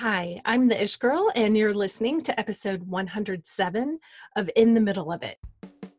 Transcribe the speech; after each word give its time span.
Hi, 0.00 0.40
I'm 0.44 0.68
the 0.68 0.80
Ish 0.80 0.94
Girl, 0.94 1.32
and 1.34 1.58
you're 1.58 1.74
listening 1.74 2.20
to 2.20 2.38
episode 2.38 2.84
107 2.84 3.98
of 4.36 4.48
In 4.54 4.72
the 4.72 4.80
Middle 4.80 5.10
of 5.10 5.24
It, 5.24 5.40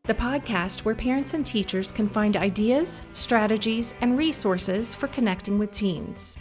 the 0.04 0.14
podcast 0.14 0.86
where 0.86 0.94
parents 0.94 1.34
and 1.34 1.46
teachers 1.46 1.92
can 1.92 2.08
find 2.08 2.34
ideas, 2.34 3.02
strategies, 3.12 3.94
and 4.00 4.16
resources 4.16 4.94
for 4.94 5.08
connecting 5.08 5.58
with 5.58 5.72
teens. 5.72 6.38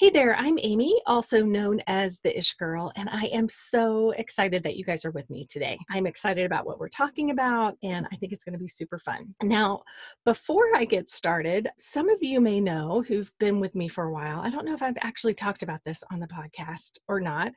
Hey 0.00 0.08
there, 0.08 0.34
I'm 0.34 0.58
Amy, 0.62 0.98
also 1.04 1.44
known 1.44 1.82
as 1.86 2.20
the 2.20 2.34
Ish 2.34 2.54
Girl, 2.54 2.90
and 2.96 3.06
I 3.10 3.24
am 3.24 3.50
so 3.50 4.12
excited 4.12 4.62
that 4.62 4.76
you 4.76 4.82
guys 4.82 5.04
are 5.04 5.10
with 5.10 5.28
me 5.28 5.44
today. 5.44 5.78
I'm 5.90 6.06
excited 6.06 6.46
about 6.46 6.64
what 6.64 6.78
we're 6.78 6.88
talking 6.88 7.32
about, 7.32 7.76
and 7.82 8.06
I 8.10 8.16
think 8.16 8.32
it's 8.32 8.42
going 8.42 8.54
to 8.54 8.58
be 8.58 8.66
super 8.66 8.96
fun. 8.96 9.34
Now, 9.42 9.82
before 10.24 10.74
I 10.74 10.86
get 10.86 11.10
started, 11.10 11.68
some 11.78 12.08
of 12.08 12.22
you 12.22 12.40
may 12.40 12.60
know 12.60 13.04
who've 13.06 13.30
been 13.38 13.60
with 13.60 13.74
me 13.74 13.88
for 13.88 14.04
a 14.04 14.10
while. 14.10 14.40
I 14.40 14.48
don't 14.48 14.64
know 14.64 14.72
if 14.72 14.82
I've 14.82 14.96
actually 15.02 15.34
talked 15.34 15.62
about 15.62 15.80
this 15.84 16.02
on 16.10 16.18
the 16.18 16.28
podcast 16.28 16.92
or 17.06 17.20
not, 17.20 17.52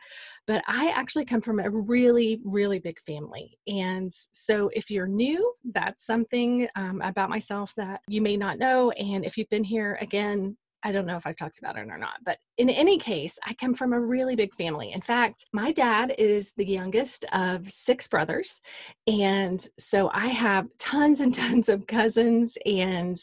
but 0.46 0.66
I 0.68 0.92
actually 0.94 1.24
come 1.24 1.40
from 1.40 1.62
a 1.62 1.70
really, 1.70 2.42
really 2.44 2.80
big 2.80 3.00
family. 3.08 3.58
And 3.68 4.12
so 4.34 4.70
if 4.74 4.92
you're 4.92 5.08
new, 5.08 5.54
that's 5.72 6.06
something 6.06 6.68
um, 6.76 7.00
about 7.04 7.30
myself 7.30 7.74
that 7.78 8.02
you 8.10 8.22
may 8.22 8.36
not 8.36 8.60
know. 8.60 8.92
And 8.92 9.24
if 9.24 9.38
you've 9.38 9.50
been 9.50 9.64
here 9.64 9.98
again, 10.02 10.58
I 10.84 10.92
don't 10.92 11.06
know 11.06 11.18
if 11.18 11.26
I've 11.26 11.38
talked 11.38 11.60
about 11.60 11.78
it 11.78 11.88
or 11.90 11.98
not, 11.98 12.18
but 12.26 12.40
in 12.58 12.70
any 12.70 13.00
case, 13.00 13.40
I 13.46 13.54
come 13.56 13.74
from 13.74 13.94
a 13.94 14.00
really 14.00 14.36
big 14.36 14.54
family. 14.54 14.92
In 14.92 15.02
fact, 15.02 15.48
my 15.54 15.72
dad 15.72 16.14
is 16.20 16.52
the 16.56 16.66
youngest 16.66 17.26
of 17.34 17.68
six 17.68 18.08
brothers. 18.08 18.62
And 19.08 19.66
so 19.80 20.12
I 20.14 20.28
have 20.28 20.68
tons 20.78 21.20
and 21.20 21.34
tons 21.34 21.68
of 21.68 21.88
cousins. 21.88 22.58
And 22.66 23.18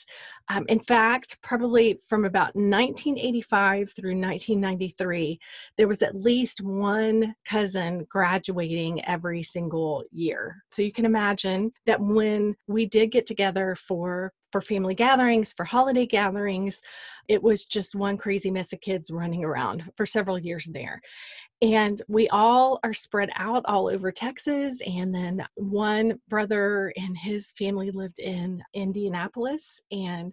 um, 0.48 0.64
in 0.68 0.80
fact, 0.80 1.38
probably 1.42 2.00
from 2.08 2.24
about 2.24 2.56
1985 2.56 3.92
through 3.92 4.16
1993, 4.16 5.38
there 5.76 5.86
was 5.86 6.02
at 6.02 6.16
least 6.16 6.60
one 6.60 7.36
cousin 7.44 8.06
graduating 8.08 9.04
every 9.04 9.44
single 9.44 10.02
year. 10.10 10.64
So 10.72 10.82
you 10.82 10.92
can 10.92 11.04
imagine 11.04 11.72
that 11.86 12.00
when 12.00 12.56
we 12.66 12.86
did 12.86 13.12
get 13.12 13.26
together 13.26 13.76
for 13.76 14.32
for 14.50 14.60
family 14.60 14.94
gatherings, 14.94 15.52
for 15.52 15.64
holiday 15.64 16.06
gatherings, 16.06 16.82
it 17.28 17.42
was 17.42 17.64
just 17.64 17.94
one 17.94 18.16
crazy 18.16 18.50
mess 18.50 18.72
of 18.72 18.80
kids 18.80 19.12
running 19.20 19.44
around 19.44 19.90
for 19.96 20.06
several 20.06 20.38
years 20.38 20.64
there. 20.66 21.00
And 21.62 22.00
we 22.08 22.28
all 22.30 22.80
are 22.82 22.94
spread 22.94 23.28
out 23.36 23.64
all 23.66 23.88
over 23.88 24.10
Texas. 24.10 24.80
And 24.86 25.14
then 25.14 25.46
one 25.56 26.18
brother 26.28 26.92
and 26.96 27.16
his 27.16 27.52
family 27.52 27.90
lived 27.90 28.18
in 28.18 28.62
Indianapolis. 28.72 29.80
And 29.92 30.32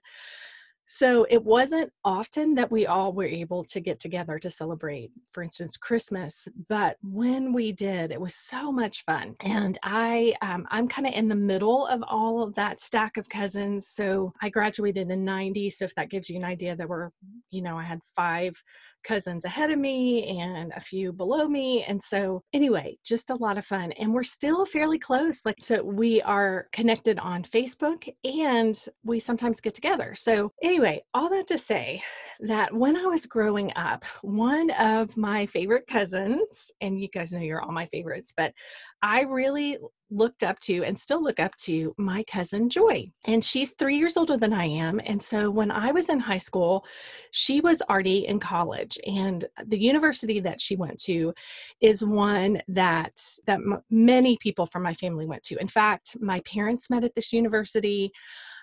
so 0.90 1.28
it 1.30 1.44
wasn't 1.44 1.92
often 2.06 2.56
that 2.56 2.72
we 2.72 2.88
all 2.88 3.12
were 3.12 3.26
able 3.26 3.66
to 3.66 3.82
get 3.82 4.00
together 4.00 4.40
to 4.40 4.50
celebrate, 4.50 5.12
for 5.32 5.44
instance, 5.44 5.76
Christmas. 5.76 6.48
But 6.70 6.96
when 7.04 7.52
we 7.52 7.74
did, 7.74 8.14
it 8.14 8.22
was 8.22 8.36
so 8.36 8.72
much 8.72 9.04
fun. 9.04 9.36
And 9.42 9.78
I, 9.84 10.34
um, 10.42 10.66
I'm 10.72 10.88
kind 10.88 11.06
of 11.06 11.14
in 11.14 11.28
the 11.28 11.36
middle 11.36 11.86
of 11.88 12.02
all 12.08 12.42
of 12.42 12.56
that 12.56 12.80
stack 12.80 13.18
of 13.18 13.28
cousins. 13.28 13.90
So 13.90 14.32
I 14.42 14.48
graduated 14.48 15.12
in 15.12 15.26
90. 15.26 15.72
So 15.72 15.84
if 15.84 15.94
that 15.96 16.10
gives 16.10 16.30
you 16.30 16.38
an 16.38 16.46
idea, 16.46 16.76
there 16.78 16.88
were, 16.88 17.12
you 17.52 17.62
know, 17.62 17.78
I 17.78 17.84
had 17.84 18.00
five 18.16 18.64
cousins 19.08 19.45
ahead 19.45 19.72
of 19.72 19.80
me 19.80 20.39
and 20.39 20.73
a 20.75 20.80
few 20.80 21.13
below 21.13 21.47
me. 21.47 21.83
And 21.83 22.02
so, 22.02 22.44
anyway, 22.53 22.97
just 23.05 23.30
a 23.30 23.36
lot 23.36 23.58
of 23.58 23.66
fun. 23.66 23.94
And 23.94 24.13
we're 24.13 24.23
still 24.23 24.66
fairly 24.66 25.00
close. 25.00 25.45
Like, 25.45 25.58
so 25.61 25.81
we 25.83 26.22
are 26.23 26.67
connected 26.73 27.17
on 27.19 27.44
Facebook 27.44 28.09
and 28.23 28.78
we 29.03 29.19
sometimes 29.19 29.61
get 29.61 29.73
together. 29.73 30.13
So, 30.16 30.52
anyway, 30.61 31.02
all 31.13 31.30
that 31.30 31.47
to 31.47 31.58
say 31.58 32.03
that 32.41 32.73
when 32.73 32.97
I 32.97 33.05
was 33.05 33.25
growing 33.25 33.72
up, 33.75 34.03
one 34.22 34.69
of 34.72 35.16
my 35.16 35.45
favorite 35.45 35.88
cousins, 35.88 36.72
and 36.81 37.00
you 37.00 37.08
guys 37.08 37.31
know 37.31 37.39
you're 37.39 37.61
all 37.61 37.72
my 37.72 37.85
favorites, 37.88 38.33
but 38.35 38.53
I 39.02 39.22
really 39.22 39.78
looked 40.09 40.44
up 40.44 40.59
to 40.61 40.83
and 40.83 40.97
still 41.00 41.22
look 41.22 41.39
up 41.39 41.56
to 41.57 41.94
my 41.97 42.23
cousin 42.23 42.69
Joy. 42.69 43.12
And 43.25 43.44
she's 43.44 43.72
three 43.72 43.97
years 43.97 44.18
older 44.18 44.38
than 44.38 44.53
I 44.53 44.66
am. 44.66 45.01
And 45.06 45.22
so 45.22 45.51
when 45.51 45.72
I 45.72 45.91
was 45.91 46.09
in 46.09 46.19
high 46.19 46.38
school, 46.38 46.85
she 47.31 47.62
was 47.62 47.81
already 47.90 48.25
in 48.25 48.40
college. 48.40 48.97
And 49.06 49.46
the 49.66 49.79
university 49.79 50.40
that 50.40 50.62
she 50.62 50.75
went 50.75 51.00
to 51.03 51.34
is 51.81 52.03
one 52.03 52.62
that 52.67 53.13
that 53.46 53.59
m- 53.59 53.81
many 53.90 54.38
people 54.38 54.66
from 54.66 54.84
my 54.84 54.94
family 54.94 55.25
went 55.25 55.44
to. 55.44 55.59
In 55.59 55.67
fact, 55.67 56.16
my 56.19 56.41
parents 56.41 56.90
met 56.90 57.03
at 57.03 57.16
this 57.16 57.34
university 57.34 58.12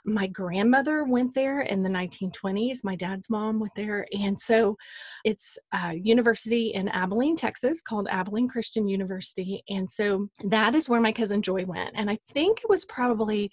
my 0.05 0.27
grandmother 0.27 1.05
went 1.05 1.35
there 1.35 1.63
in 1.63 1.83
the 1.83 1.89
1920s. 1.89 2.85
My 2.85 2.97
dad's 2.97 3.31
mom 3.31 3.59
went 3.59 3.75
there. 3.75 4.07
And 4.13 4.39
so 4.41 4.77
it's 5.25 5.59
a 5.73 5.95
university 5.95 6.69
in 6.69 6.89
Abilene, 6.89 7.37
Texas 7.37 7.81
called 7.81 8.09
Abilene 8.11 8.49
Christian 8.49 8.87
University. 8.87 9.63
And 9.69 9.91
so 9.91 10.29
that 10.45 10.75
is 10.75 10.89
where 10.89 11.01
my 11.01 11.13
cousin 11.13 11.43
Joy 11.43 11.65
went. 11.65 11.93
And 11.95 12.11
I 12.11 12.19
think 12.33 12.59
it 12.59 12.69
was 12.69 12.85
probably 12.85 13.51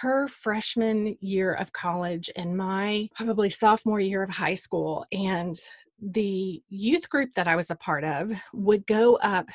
her 0.00 0.28
freshman 0.28 1.16
year 1.20 1.54
of 1.54 1.72
college 1.72 2.30
and 2.36 2.56
my 2.56 3.08
probably 3.16 3.50
sophomore 3.50 4.00
year 4.00 4.22
of 4.22 4.30
high 4.30 4.54
school. 4.54 5.04
And 5.12 5.56
the 6.00 6.62
youth 6.68 7.08
group 7.08 7.30
that 7.34 7.48
I 7.48 7.56
was 7.56 7.70
a 7.70 7.76
part 7.76 8.04
of 8.04 8.30
would 8.52 8.86
go 8.86 9.16
up 9.16 9.46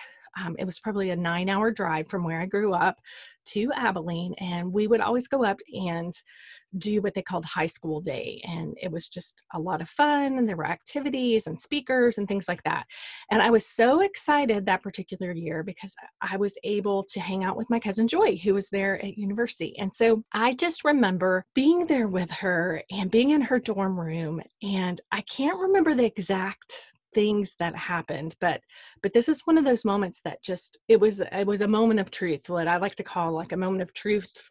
um, 0.42 0.56
it 0.60 0.66
was 0.66 0.80
probably 0.80 1.12
a 1.12 1.16
nine 1.16 1.50
hour 1.50 1.72
drive 1.72 2.08
from 2.08 2.24
where 2.24 2.42
I 2.42 2.46
grew 2.46 2.74
up 2.74 3.00
to 3.46 3.72
Abilene, 3.76 4.34
and 4.40 4.72
we 4.72 4.88
would 4.88 5.02
always 5.02 5.28
go 5.28 5.44
up 5.44 5.60
and 5.74 6.14
do 6.78 7.02
what 7.02 7.14
they 7.14 7.22
called 7.22 7.46
high 7.46 7.68
school 7.68 8.02
day. 8.02 8.42
And 8.46 8.76
it 8.82 8.92
was 8.92 9.10
just 9.10 9.44
a 9.54 9.60
lot 9.60 9.82
of 9.82 9.90
fun, 9.90 10.38
and 10.38 10.48
there 10.48 10.56
were 10.56 10.68
activities 10.68 11.48
and 11.48 11.60
speakers 11.60 12.18
and 12.18 12.28
things 12.28 12.48
like 12.48 12.64
that. 12.64 12.86
And 13.32 13.42
I 13.42 13.50
was 13.50 13.66
so 13.66 14.02
excited 14.02 14.66
that 14.66 14.82
particular 14.82 15.32
year 15.34 15.62
because 15.62 15.94
I 16.22 16.38
was 16.38 16.56
able 16.64 17.04
to 17.04 17.20
hang 17.20 17.44
out 17.44 17.58
with 17.58 17.70
my 17.70 17.80
cousin 17.80 18.08
Joy, 18.08 18.38
who 18.38 18.54
was 18.54 18.70
there 18.70 19.04
at 19.04 19.18
university. 19.18 19.78
And 19.78 19.94
so 19.94 20.24
I 20.34 20.54
just 20.54 20.84
remember 20.84 21.46
being 21.54 21.86
there 21.86 22.08
with 22.08 22.32
her 22.32 22.82
and 22.92 23.12
being 23.12 23.32
in 23.32 23.42
her 23.42 23.60
dorm 23.60 24.00
room. 24.00 24.42
And 24.62 25.00
I 25.12 25.22
can't 25.22 25.60
remember 25.60 25.94
the 25.94 26.06
exact 26.06 26.94
things 27.14 27.56
that 27.60 27.76
happened 27.76 28.36
but 28.40 28.62
but 29.02 29.14
this 29.14 29.30
is 29.30 29.42
one 29.42 29.58
of 29.58 29.66
those 29.66 29.86
moments 29.86 30.22
that 30.24 30.44
just 30.44 30.80
it 30.88 31.00
was 31.00 31.22
it 31.22 31.48
was 31.48 31.62
a 31.62 31.68
moment 31.68 32.00
of 32.00 32.12
truth 32.12 32.50
what 32.50 32.68
i 32.68 32.78
like 32.78 32.96
to 32.96 33.04
call 33.04 33.32
like 33.32 33.52
a 33.52 33.58
moment 33.58 33.82
of 33.82 33.94
truth 33.94 34.50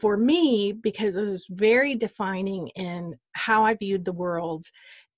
for 0.00 0.16
me 0.16 0.72
because 0.72 1.16
it 1.16 1.24
was 1.24 1.46
very 1.50 1.94
defining 1.94 2.68
in 2.68 3.14
how 3.32 3.64
i 3.64 3.74
viewed 3.74 4.04
the 4.04 4.12
world 4.12 4.64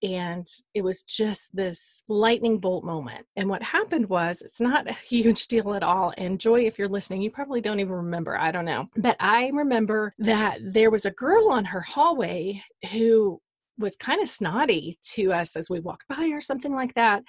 and 0.02 0.46
it 0.74 0.82
was 0.82 1.02
just 1.04 1.54
this 1.54 2.02
lightning 2.08 2.58
bolt 2.58 2.84
moment 2.84 3.24
and 3.36 3.48
what 3.48 3.62
happened 3.62 4.08
was 4.08 4.42
it's 4.42 4.60
not 4.60 4.88
a 4.88 4.92
huge 5.08 5.46
deal 5.46 5.74
at 5.74 5.82
all 5.82 6.12
and 6.18 6.40
joy 6.40 6.60
if 6.60 6.78
you're 6.78 6.88
listening 6.88 7.22
you 7.22 7.30
probably 7.30 7.60
don't 7.60 7.80
even 7.80 7.92
remember 7.92 8.38
i 8.38 8.50
don't 8.50 8.64
know 8.64 8.88
but 8.96 9.16
i 9.20 9.50
remember 9.52 10.12
that 10.18 10.58
there 10.62 10.90
was 10.90 11.04
a 11.04 11.10
girl 11.12 11.48
on 11.50 11.64
her 11.64 11.80
hallway 11.80 12.60
who 12.92 13.40
was 13.82 13.96
kind 13.96 14.22
of 14.22 14.28
snotty 14.28 14.98
to 15.14 15.32
us 15.32 15.56
as 15.56 15.68
we 15.68 15.80
walked 15.80 16.08
by 16.08 16.30
or 16.32 16.40
something 16.40 16.72
like 16.72 16.94
that. 16.94 17.22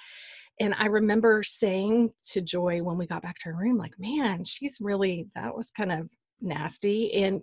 And 0.60 0.74
I 0.78 0.86
remember 0.86 1.42
saying 1.42 2.10
to 2.30 2.40
Joy 2.40 2.82
when 2.82 2.96
we 2.96 3.06
got 3.06 3.22
back 3.22 3.38
to 3.40 3.50
her 3.50 3.56
room, 3.56 3.76
like, 3.76 3.98
man, 3.98 4.44
she's 4.44 4.78
really, 4.80 5.26
that 5.34 5.56
was 5.56 5.70
kind 5.70 5.92
of 5.92 6.10
nasty. 6.40 7.12
And 7.14 7.42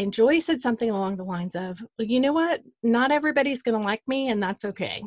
and 0.00 0.12
Joy 0.12 0.38
said 0.38 0.62
something 0.62 0.90
along 0.90 1.16
the 1.16 1.24
lines 1.24 1.56
of, 1.56 1.80
well, 1.98 2.06
you 2.06 2.20
know 2.20 2.32
what? 2.32 2.62
Not 2.84 3.10
everybody's 3.10 3.62
to 3.64 3.76
like 3.76 4.02
me, 4.06 4.30
and 4.30 4.40
that's 4.40 4.64
okay. 4.64 5.02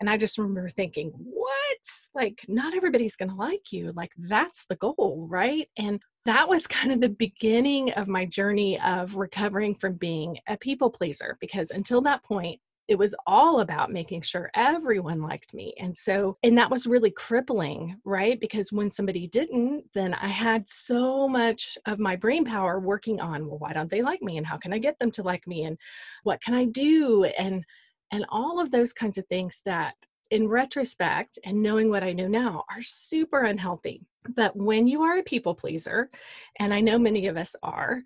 And 0.00 0.10
I 0.10 0.16
just 0.16 0.38
remember 0.38 0.68
thinking, 0.68 1.12
what? 1.14 1.78
Like, 2.14 2.44
not 2.48 2.74
everybody's 2.74 3.14
going 3.14 3.28
to 3.30 3.36
like 3.36 3.70
you. 3.70 3.92
Like, 3.94 4.10
that's 4.18 4.66
the 4.66 4.74
goal, 4.74 5.28
right? 5.30 5.68
And 5.78 6.02
that 6.24 6.48
was 6.48 6.66
kind 6.66 6.92
of 6.92 7.00
the 7.00 7.10
beginning 7.10 7.92
of 7.92 8.08
my 8.08 8.24
journey 8.24 8.80
of 8.80 9.14
recovering 9.14 9.74
from 9.74 9.94
being 9.94 10.38
a 10.48 10.56
people 10.56 10.90
pleaser 10.90 11.36
because 11.40 11.70
until 11.70 12.00
that 12.02 12.24
point, 12.24 12.60
it 12.86 12.96
was 12.96 13.14
all 13.26 13.60
about 13.60 13.90
making 13.90 14.22
sure 14.22 14.50
everyone 14.54 15.22
liked 15.22 15.54
me. 15.54 15.72
And 15.78 15.96
so, 15.96 16.36
and 16.42 16.58
that 16.58 16.70
was 16.70 16.86
really 16.86 17.10
crippling, 17.10 17.96
right? 18.04 18.38
Because 18.38 18.72
when 18.72 18.90
somebody 18.90 19.26
didn't, 19.26 19.84
then 19.94 20.12
I 20.14 20.28
had 20.28 20.68
so 20.68 21.26
much 21.28 21.78
of 21.86 21.98
my 21.98 22.14
brain 22.16 22.44
power 22.44 22.78
working 22.78 23.20
on, 23.20 23.46
well, 23.46 23.58
why 23.58 23.72
don't 23.72 23.90
they 23.90 24.02
like 24.02 24.22
me? 24.22 24.36
And 24.36 24.46
how 24.46 24.58
can 24.58 24.72
I 24.72 24.78
get 24.78 24.98
them 24.98 25.10
to 25.12 25.22
like 25.22 25.46
me? 25.46 25.64
And 25.64 25.78
what 26.24 26.42
can 26.42 26.54
I 26.54 26.64
do? 26.66 27.24
And 27.24 27.64
and 28.10 28.26
all 28.28 28.60
of 28.60 28.70
those 28.70 28.92
kinds 28.92 29.18
of 29.18 29.26
things 29.26 29.62
that 29.64 29.94
in 30.30 30.46
retrospect 30.46 31.38
and 31.44 31.62
knowing 31.62 31.90
what 31.90 32.04
I 32.04 32.12
know 32.12 32.28
now 32.28 32.64
are 32.70 32.82
super 32.82 33.42
unhealthy. 33.42 34.02
But 34.28 34.56
when 34.56 34.86
you 34.86 35.02
are 35.02 35.18
a 35.18 35.22
people 35.22 35.54
pleaser, 35.54 36.10
and 36.58 36.72
I 36.72 36.80
know 36.80 36.98
many 36.98 37.26
of 37.26 37.36
us 37.36 37.56
are, 37.62 38.02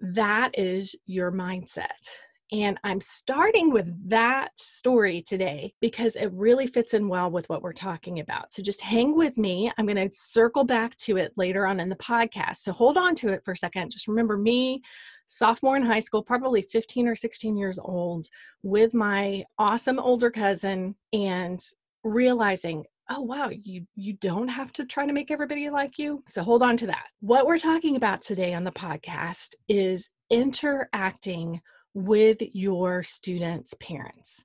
that 0.00 0.52
is 0.58 0.94
your 1.06 1.30
mindset. 1.30 2.08
And 2.52 2.78
I'm 2.82 3.00
starting 3.00 3.70
with 3.70 4.08
that 4.08 4.58
story 4.58 5.20
today 5.20 5.72
because 5.80 6.16
it 6.16 6.32
really 6.32 6.66
fits 6.66 6.94
in 6.94 7.08
well 7.08 7.30
with 7.30 7.48
what 7.48 7.62
we're 7.62 7.72
talking 7.72 8.18
about. 8.18 8.50
So 8.50 8.60
just 8.62 8.80
hang 8.80 9.14
with 9.14 9.38
me. 9.38 9.70
I'm 9.78 9.86
going 9.86 10.08
to 10.08 10.14
circle 10.16 10.64
back 10.64 10.96
to 10.98 11.16
it 11.16 11.32
later 11.36 11.64
on 11.66 11.78
in 11.78 11.88
the 11.88 11.96
podcast. 11.96 12.56
So 12.56 12.72
hold 12.72 12.96
on 12.96 13.14
to 13.16 13.28
it 13.28 13.44
for 13.44 13.52
a 13.52 13.56
second. 13.56 13.90
Just 13.92 14.08
remember 14.08 14.36
me 14.36 14.82
sophomore 15.26 15.76
in 15.76 15.82
high 15.84 16.00
school, 16.00 16.24
probably 16.24 16.60
15 16.60 17.06
or 17.06 17.14
16 17.14 17.56
years 17.56 17.78
old, 17.78 18.26
with 18.64 18.94
my 18.94 19.44
awesome 19.58 20.00
older 20.00 20.30
cousin 20.30 20.96
and 21.12 21.60
realizing 22.02 22.84
oh 23.10 23.20
wow 23.20 23.50
you 23.50 23.84
you 23.94 24.14
don't 24.14 24.48
have 24.48 24.72
to 24.72 24.86
try 24.86 25.06
to 25.06 25.12
make 25.12 25.30
everybody 25.30 25.68
like 25.68 25.98
you 25.98 26.22
so 26.26 26.42
hold 26.42 26.62
on 26.62 26.76
to 26.76 26.86
that 26.86 27.04
what 27.20 27.44
we're 27.44 27.58
talking 27.58 27.96
about 27.96 28.22
today 28.22 28.54
on 28.54 28.64
the 28.64 28.70
podcast 28.70 29.54
is 29.68 30.08
interacting 30.30 31.60
with 31.94 32.42
your 32.52 33.02
students 33.02 33.74
parents 33.74 34.44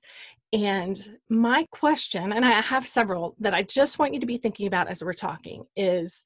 and 0.52 1.18
my 1.28 1.66
question 1.70 2.32
and 2.32 2.44
i 2.44 2.60
have 2.60 2.86
several 2.86 3.34
that 3.38 3.54
i 3.54 3.62
just 3.62 3.98
want 3.98 4.14
you 4.14 4.20
to 4.20 4.26
be 4.26 4.36
thinking 4.36 4.66
about 4.66 4.88
as 4.88 5.02
we're 5.02 5.12
talking 5.12 5.64
is 5.76 6.24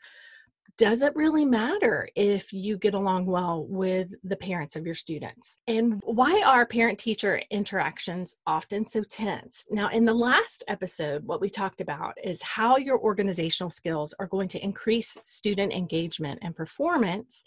does 0.80 1.02
it 1.02 1.14
really 1.14 1.44
matter 1.44 2.08
if 2.16 2.54
you 2.54 2.78
get 2.78 2.94
along 2.94 3.26
well 3.26 3.66
with 3.68 4.14
the 4.24 4.36
parents 4.36 4.76
of 4.76 4.86
your 4.86 4.94
students? 4.94 5.58
And 5.66 6.00
why 6.04 6.40
are 6.40 6.64
parent 6.64 6.98
teacher 6.98 7.42
interactions 7.50 8.36
often 8.46 8.86
so 8.86 9.02
tense? 9.02 9.66
Now, 9.70 9.90
in 9.90 10.06
the 10.06 10.14
last 10.14 10.64
episode, 10.68 11.22
what 11.26 11.42
we 11.42 11.50
talked 11.50 11.82
about 11.82 12.14
is 12.24 12.40
how 12.40 12.78
your 12.78 12.98
organizational 12.98 13.68
skills 13.68 14.14
are 14.18 14.26
going 14.26 14.48
to 14.48 14.64
increase 14.64 15.18
student 15.26 15.70
engagement 15.70 16.38
and 16.40 16.56
performance. 16.56 17.44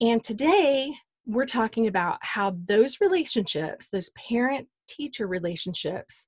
And 0.00 0.22
today, 0.22 0.94
we're 1.30 1.46
talking 1.46 1.86
about 1.86 2.18
how 2.22 2.56
those 2.64 3.00
relationships, 3.00 3.88
those 3.88 4.10
parent 4.10 4.66
teacher 4.88 5.26
relationships, 5.26 6.26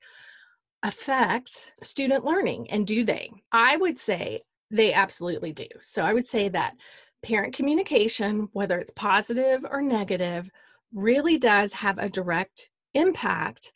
affect 0.85 1.73
student 1.83 2.25
learning 2.25 2.71
and 2.71 2.87
do 2.87 3.05
they? 3.05 3.31
I 3.51 3.77
would 3.77 3.99
say 3.99 4.43
they 4.71 4.93
absolutely 4.93 5.53
do. 5.53 5.67
So 5.81 6.05
I 6.05 6.13
would 6.13 6.27
say 6.27 6.49
that 6.49 6.75
parent 7.23 7.55
communication, 7.55 8.49
whether 8.53 8.79
it's 8.79 8.93
positive 8.93 9.65
or 9.69 9.83
negative, 9.83 10.49
really 10.95 11.39
does 11.39 11.73
have 11.73 11.99
a 11.99 12.09
direct 12.09 12.71
impact 12.95 13.73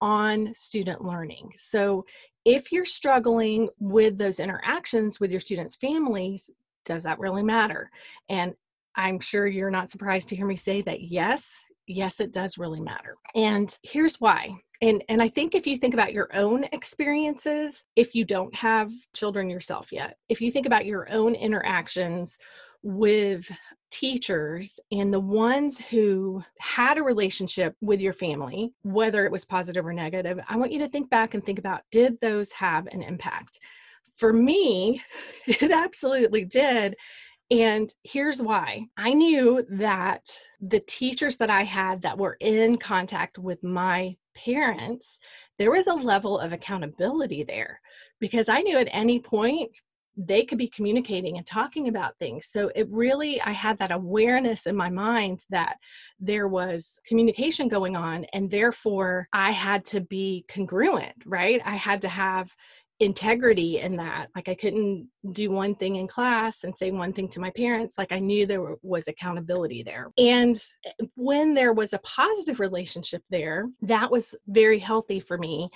on 0.00 0.52
student 0.54 1.04
learning. 1.04 1.52
So 1.56 2.04
if 2.44 2.70
you're 2.70 2.84
struggling 2.84 3.68
with 3.78 4.16
those 4.16 4.40
interactions 4.40 5.18
with 5.18 5.30
your 5.30 5.40
students' 5.40 5.76
families, 5.76 6.50
does 6.84 7.02
that 7.02 7.18
really 7.18 7.42
matter? 7.42 7.90
And 8.28 8.54
I'm 8.98 9.20
sure 9.20 9.46
you're 9.46 9.70
not 9.70 9.92
surprised 9.92 10.28
to 10.28 10.36
hear 10.36 10.44
me 10.44 10.56
say 10.56 10.82
that 10.82 11.02
yes, 11.02 11.64
yes, 11.86 12.18
it 12.18 12.32
does 12.32 12.58
really 12.58 12.80
matter. 12.80 13.14
And 13.34 13.74
here's 13.84 14.20
why. 14.20 14.56
And 14.82 15.02
and 15.08 15.20
i 15.20 15.28
think 15.28 15.56
if 15.56 15.66
you 15.66 15.76
think 15.76 15.92
about 15.92 16.12
your 16.12 16.28
own 16.34 16.62
experiences 16.70 17.86
if 17.96 18.14
you 18.14 18.24
don't 18.24 18.54
have 18.54 18.92
children 19.12 19.50
yourself 19.50 19.90
yet 19.90 20.16
if 20.28 20.40
you 20.40 20.52
think 20.52 20.66
about 20.66 20.86
your 20.86 21.12
own 21.12 21.34
interactions 21.34 22.38
with 22.84 23.50
teachers 23.90 24.78
and 24.92 25.12
the 25.12 25.18
ones 25.18 25.84
who 25.88 26.44
had 26.60 26.96
a 26.96 27.02
relationship 27.02 27.74
with 27.80 28.00
your 28.00 28.12
family 28.12 28.72
whether 28.82 29.24
it 29.26 29.32
was 29.32 29.44
positive 29.44 29.84
or 29.84 29.92
negative 29.92 30.38
i 30.48 30.56
want 30.56 30.70
you 30.70 30.78
to 30.78 30.88
think 30.88 31.10
back 31.10 31.34
and 31.34 31.44
think 31.44 31.58
about 31.58 31.80
did 31.90 32.16
those 32.20 32.52
have 32.52 32.86
an 32.92 33.02
impact? 33.02 33.58
For 34.14 34.32
me 34.32 35.02
it 35.48 35.72
absolutely 35.72 36.44
did 36.44 36.94
and 37.50 37.90
here's 38.02 38.42
why 38.42 38.86
I 38.96 39.14
knew 39.14 39.64
that 39.70 40.28
the 40.60 40.80
teachers 40.80 41.38
that 41.38 41.50
I 41.50 41.62
had 41.62 42.02
that 42.02 42.18
were 42.18 42.36
in 42.40 42.76
contact 42.76 43.38
with 43.38 43.62
my 43.62 44.16
parents, 44.34 45.18
there 45.58 45.70
was 45.70 45.86
a 45.86 45.94
level 45.94 46.38
of 46.38 46.52
accountability 46.52 47.42
there 47.42 47.80
because 48.20 48.48
I 48.48 48.60
knew 48.60 48.78
at 48.78 48.88
any 48.90 49.18
point 49.18 49.80
they 50.18 50.44
could 50.44 50.58
be 50.58 50.68
communicating 50.68 51.36
and 51.36 51.46
talking 51.46 51.86
about 51.86 52.18
things. 52.18 52.46
So 52.46 52.72
it 52.74 52.88
really, 52.90 53.40
I 53.40 53.52
had 53.52 53.78
that 53.78 53.92
awareness 53.92 54.66
in 54.66 54.76
my 54.76 54.90
mind 54.90 55.44
that 55.50 55.76
there 56.18 56.48
was 56.48 56.98
communication 57.06 57.68
going 57.68 57.94
on, 57.94 58.24
and 58.32 58.50
therefore 58.50 59.28
I 59.32 59.52
had 59.52 59.84
to 59.86 60.00
be 60.00 60.44
congruent, 60.48 61.14
right? 61.24 61.62
I 61.64 61.76
had 61.76 62.02
to 62.02 62.08
have 62.08 62.52
integrity 63.00 63.78
in 63.78 63.96
that. 63.96 64.28
Like 64.34 64.48
i 64.48 64.54
couldn't 64.54 65.08
do 65.32 65.50
one 65.50 65.74
thing 65.74 65.96
in 65.96 66.08
class 66.08 66.64
and 66.64 66.76
say 66.76 66.90
one 66.90 67.12
thing 67.12 67.28
to 67.28 67.40
my 67.40 67.50
parents. 67.50 67.96
Like 67.96 68.12
i 68.12 68.18
knew 68.18 68.46
there 68.46 68.76
was 68.82 69.08
accountability 69.08 69.82
there. 69.82 70.10
And 70.18 70.60
eh, 70.84 71.06
when 71.14 71.54
there 71.54 71.72
was 71.72 71.92
a 71.92 72.00
positive 72.00 72.60
relationship 72.60 73.22
there 73.30 73.68
that 73.82 74.10
was 74.10 74.34
very 74.48 74.78
healthy 74.78 75.20
for 75.20 75.38
me. 75.38 75.68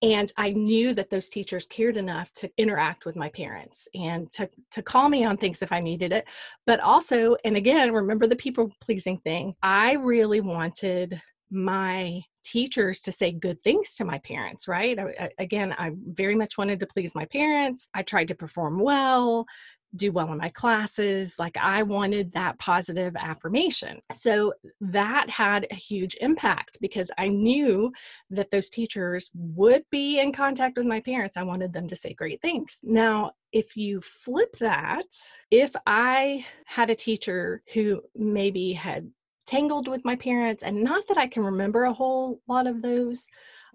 And 0.00 0.32
i 0.38 0.50
knew 0.50 0.94
that 0.94 1.10
those 1.10 1.28
teachers 1.28 1.66
cared 1.66 1.96
enough 1.98 2.32
to 2.34 2.50
interact 2.56 3.04
with 3.04 3.16
my 3.16 3.28
parents 3.30 3.86
and 3.94 4.30
to, 4.32 4.48
to 4.70 4.82
call 4.82 5.08
me 5.08 5.24
on 5.24 5.36
things 5.36 5.60
if 5.60 5.72
i 5.72 5.80
needed 5.80 6.12
it. 6.12 6.26
But 6.66 6.80
also 6.80 7.36
and 7.44 7.56
again 7.56 7.92
remember 7.92 8.26
the 8.26 8.36
people 8.36 8.72
pleasing 8.80 9.18
thing 9.18 9.54
i 9.62 9.92
really 9.92 10.40
wanted 10.40 11.20
my 11.50 12.22
teachers 12.42 13.00
to 13.02 13.12
say 13.12 13.32
good 13.32 13.62
things 13.62 13.94
to 13.94 14.04
my 14.04 14.18
parents, 14.18 14.68
right? 14.68 14.98
I, 14.98 15.30
again, 15.38 15.74
I 15.78 15.92
very 16.06 16.34
much 16.34 16.58
wanted 16.58 16.80
to 16.80 16.86
please 16.86 17.14
my 17.14 17.24
parents. 17.26 17.88
I 17.94 18.02
tried 18.02 18.28
to 18.28 18.34
perform 18.34 18.80
well, 18.80 19.46
do 19.94 20.10
well 20.10 20.32
in 20.32 20.38
my 20.38 20.48
classes. 20.48 21.38
Like 21.38 21.56
I 21.56 21.82
wanted 21.82 22.32
that 22.32 22.58
positive 22.58 23.14
affirmation. 23.16 24.00
So 24.14 24.54
that 24.80 25.28
had 25.28 25.66
a 25.70 25.74
huge 25.74 26.16
impact 26.20 26.78
because 26.80 27.10
I 27.18 27.28
knew 27.28 27.92
that 28.30 28.50
those 28.50 28.70
teachers 28.70 29.30
would 29.34 29.84
be 29.90 30.20
in 30.20 30.32
contact 30.32 30.76
with 30.76 30.86
my 30.86 31.00
parents. 31.00 31.36
I 31.36 31.42
wanted 31.42 31.72
them 31.72 31.88
to 31.88 31.96
say 31.96 32.14
great 32.14 32.40
things. 32.40 32.80
Now, 32.82 33.32
if 33.52 33.76
you 33.76 34.00
flip 34.00 34.56
that, 34.60 35.04
if 35.50 35.72
I 35.86 36.46
had 36.64 36.88
a 36.88 36.94
teacher 36.94 37.62
who 37.74 38.00
maybe 38.16 38.72
had 38.72 39.10
tangled 39.46 39.88
with 39.88 40.04
my 40.04 40.16
parents 40.16 40.62
and 40.62 40.82
not 40.82 41.06
that 41.08 41.18
I 41.18 41.26
can 41.26 41.44
remember 41.44 41.84
a 41.84 41.92
whole 41.92 42.40
lot 42.48 42.66
of 42.66 42.82
those 42.82 43.28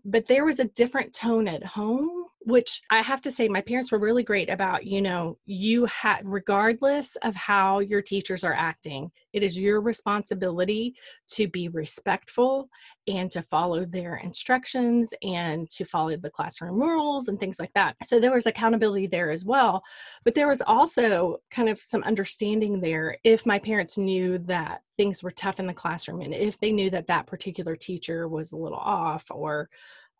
but 0.05 0.27
there 0.27 0.45
was 0.45 0.59
a 0.59 0.65
different 0.69 1.13
tone 1.13 1.47
at 1.47 1.65
home 1.65 2.25
which 2.47 2.81
i 2.89 3.01
have 3.01 3.19
to 3.19 3.29
say 3.29 3.49
my 3.49 3.61
parents 3.61 3.91
were 3.91 3.99
really 3.99 4.23
great 4.23 4.49
about 4.49 4.85
you 4.85 5.01
know 5.01 5.37
you 5.45 5.85
had 5.85 6.21
regardless 6.23 7.17
of 7.17 7.35
how 7.35 7.79
your 7.79 8.01
teachers 8.01 8.43
are 8.43 8.53
acting 8.53 9.11
it 9.33 9.43
is 9.43 9.57
your 9.57 9.81
responsibility 9.81 10.95
to 11.27 11.47
be 11.47 11.67
respectful 11.67 12.69
and 13.07 13.29
to 13.31 13.41
follow 13.41 13.85
their 13.85 14.15
instructions 14.17 15.13
and 15.21 15.69
to 15.69 15.85
follow 15.85 16.17
the 16.17 16.29
classroom 16.29 16.81
rules 16.81 17.27
and 17.27 17.39
things 17.39 17.59
like 17.59 17.71
that. 17.73 17.95
So 18.03 18.19
there 18.19 18.33
was 18.33 18.45
accountability 18.45 19.07
there 19.07 19.31
as 19.31 19.45
well 19.45 19.83
but 20.23 20.33
there 20.33 20.47
was 20.47 20.61
also 20.61 21.37
kind 21.51 21.69
of 21.69 21.79
some 21.79 22.03
understanding 22.03 22.81
there 22.81 23.17
if 23.23 23.45
my 23.45 23.59
parents 23.59 23.97
knew 23.97 24.37
that 24.39 24.81
things 24.97 25.21
were 25.21 25.31
tough 25.31 25.59
in 25.59 25.67
the 25.67 25.73
classroom 25.73 26.21
and 26.21 26.33
if 26.33 26.59
they 26.59 26.71
knew 26.71 26.89
that 26.89 27.07
that 27.07 27.27
particular 27.27 27.75
teacher 27.75 28.27
was 28.27 28.51
a 28.51 28.57
little 28.57 28.79
off 28.79 29.25
or 29.29 29.69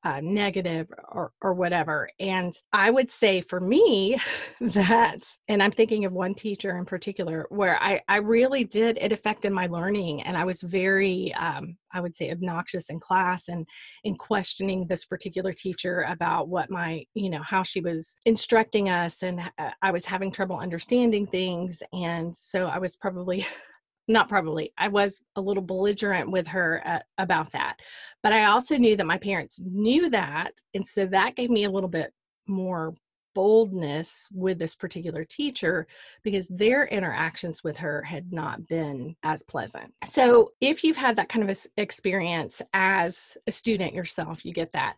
uh, 0.03 0.21
negative 0.21 0.91
or, 1.09 1.31
or 1.41 1.53
whatever. 1.53 2.09
And 2.19 2.53
I 2.71 2.89
would 2.89 3.11
say 3.11 3.41
for 3.41 3.59
me 3.59 4.18
that, 4.61 5.27
and 5.47 5.61
I'm 5.61 5.71
thinking 5.71 6.06
of 6.06 6.13
one 6.13 6.33
teacher 6.33 6.77
in 6.77 6.85
particular 6.85 7.45
where 7.49 7.81
I, 7.81 8.01
I 8.07 8.18
really 8.18 8.63
did, 8.63 8.97
it 9.01 9.11
affected 9.11 9.51
my 9.51 9.68
learning. 9.68 10.21
And 10.21 10.37
I 10.37 10.45
was 10.45 10.61
very, 10.61 11.33
um, 11.33 11.77
I 11.94 11.99
would 11.99 12.16
say, 12.16 12.31
obnoxious 12.31 12.89
in 12.89 12.99
class 12.99 13.47
and 13.47 13.68
in 14.04 14.16
questioning 14.16 14.85
this 14.85 15.06
particular 15.06 15.54
teacher 15.54 16.01
about 16.04 16.47
what 16.47 16.69
my, 16.69 17.04
you 17.13 17.30
know, 17.30 17.42
how 17.42 17.63
she 17.63 17.81
was 17.81 18.16
instructing 18.25 18.89
us. 18.89 19.23
And 19.23 19.42
uh, 19.57 19.71
I 19.81 19.92
was 19.92 20.06
having 20.06 20.31
trouble 20.31 20.57
understanding 20.57 21.25
things. 21.25 21.81
And 21.94 22.35
so 22.35 22.68
I 22.68 22.77
was 22.77 22.95
probably 22.95 23.45
not 24.07 24.30
probably 24.30 24.71
i 24.78 24.87
was 24.87 25.21
a 25.35 25.42
little 25.42 25.64
belligerent 25.64 26.30
with 26.30 26.47
her 26.47 26.81
uh, 26.85 26.99
about 27.18 27.52
that 27.52 27.78
but 28.23 28.33
i 28.33 28.45
also 28.45 28.78
knew 28.78 28.95
that 28.95 29.06
my 29.06 29.18
parents 29.18 29.59
knew 29.64 30.09
that 30.09 30.52
and 30.73 30.85
so 30.85 31.06
that 31.06 31.35
gave 31.35 31.49
me 31.49 31.66
a 31.66 31.69
little 31.69 31.90
bit 31.90 32.11
more 32.47 32.94
boldness 33.37 34.28
with 34.33 34.57
this 34.57 34.73
particular 34.73 35.23
teacher 35.23 35.85
because 36.23 36.47
their 36.47 36.87
interactions 36.87 37.64
with 37.64 37.78
her 37.78 38.02
had 38.02 38.33
not 38.33 38.68
been 38.68 39.16
as 39.21 39.44
pleasant. 39.44 39.94
So, 40.06 40.54
if 40.59 40.83
you've 40.83 40.97
had 40.97 41.18
that 41.18 41.30
kind 41.30 41.47
of 41.47 41.56
experience 41.78 42.64
as 42.73 43.37
a 43.45 43.52
student 43.52 43.94
yourself, 43.94 44.44
you 44.44 44.54
get 44.54 44.73
that. 44.73 44.95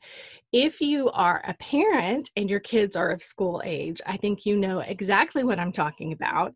If 0.54 0.80
you 0.80 1.10
are 1.10 1.44
a 1.46 1.54
parent 1.56 2.32
and 2.38 2.50
your 2.50 2.62
kids 2.62 2.96
are 2.96 3.10
of 3.10 3.22
school 3.22 3.62
age, 3.66 4.00
I 4.06 4.16
think 4.16 4.46
you 4.46 4.56
know 4.56 4.80
exactly 4.80 5.44
what 5.44 5.60
I'm 5.60 5.74
talking 5.74 6.14
about 6.14 6.56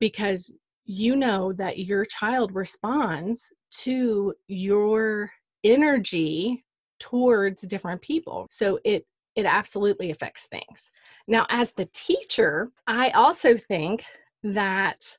because 0.00 0.52
you 0.90 1.14
know 1.14 1.52
that 1.52 1.78
your 1.78 2.04
child 2.04 2.52
responds 2.52 3.52
to 3.70 4.34
your 4.48 5.30
energy 5.62 6.64
towards 6.98 7.62
different 7.62 8.02
people. 8.02 8.48
So 8.50 8.80
it 8.84 9.06
it 9.36 9.46
absolutely 9.46 10.10
affects 10.10 10.46
things. 10.48 10.90
Now 11.28 11.46
as 11.48 11.72
the 11.72 11.88
teacher 11.94 12.70
i 12.88 13.10
also 13.10 13.56
think 13.56 14.04
that 14.42 15.16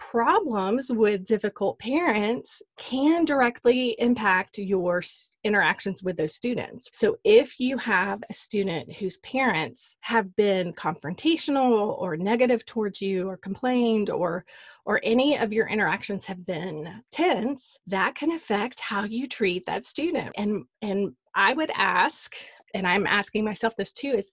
problems 0.00 0.90
with 0.90 1.26
difficult 1.26 1.78
parents 1.78 2.62
can 2.78 3.24
directly 3.24 3.90
impact 3.98 4.58
your 4.58 5.02
interactions 5.44 6.02
with 6.02 6.16
those 6.16 6.34
students. 6.34 6.88
So, 6.92 7.18
if 7.22 7.60
you 7.60 7.76
have 7.76 8.20
a 8.28 8.32
student 8.32 8.92
whose 8.94 9.18
parents 9.18 9.98
have 10.00 10.34
been 10.34 10.72
confrontational 10.72 11.96
or 12.00 12.16
negative 12.16 12.64
towards 12.64 13.00
you 13.00 13.28
or 13.28 13.36
complained 13.36 14.10
or 14.10 14.44
or 14.86 15.00
any 15.04 15.38
of 15.38 15.52
your 15.52 15.68
interactions 15.68 16.24
have 16.26 16.44
been 16.46 17.02
tense, 17.12 17.78
that 17.86 18.14
can 18.14 18.32
affect 18.32 18.80
how 18.80 19.04
you 19.04 19.28
treat 19.28 19.66
that 19.66 19.84
student. 19.84 20.32
And 20.36 20.64
and 20.82 21.12
I 21.34 21.52
would 21.52 21.70
ask, 21.76 22.34
and 22.74 22.86
I'm 22.86 23.06
asking 23.06 23.44
myself 23.44 23.76
this 23.76 23.92
too, 23.92 24.12
is 24.12 24.32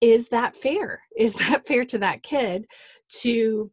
is 0.00 0.28
that 0.30 0.56
fair? 0.56 1.02
Is 1.16 1.34
that 1.50 1.66
fair 1.66 1.84
to 1.84 1.98
that 1.98 2.22
kid 2.22 2.66
to 3.20 3.70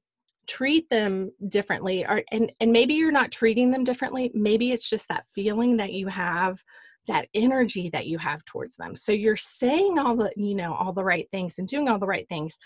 treat 0.49 0.89
them 0.89 1.31
differently 1.47 2.05
or 2.05 2.23
and 2.31 2.51
and 2.59 2.71
maybe 2.71 2.95
you're 2.95 3.11
not 3.11 3.31
treating 3.31 3.69
them 3.69 3.83
differently 3.83 4.31
maybe 4.33 4.71
it's 4.71 4.89
just 4.89 5.07
that 5.07 5.25
feeling 5.33 5.77
that 5.77 5.93
you 5.93 6.07
have 6.07 6.61
that 7.07 7.27
energy 7.33 7.89
that 7.89 8.07
you 8.07 8.17
have 8.17 8.43
towards 8.45 8.75
them 8.75 8.95
so 8.95 9.11
you're 9.11 9.37
saying 9.37 9.99
all 9.99 10.15
the 10.15 10.31
you 10.35 10.55
know 10.55 10.73
all 10.73 10.91
the 10.91 11.03
right 11.03 11.27
things 11.31 11.59
and 11.59 11.67
doing 11.67 11.87
all 11.87 11.99
the 11.99 12.07
right 12.07 12.27
things 12.27 12.57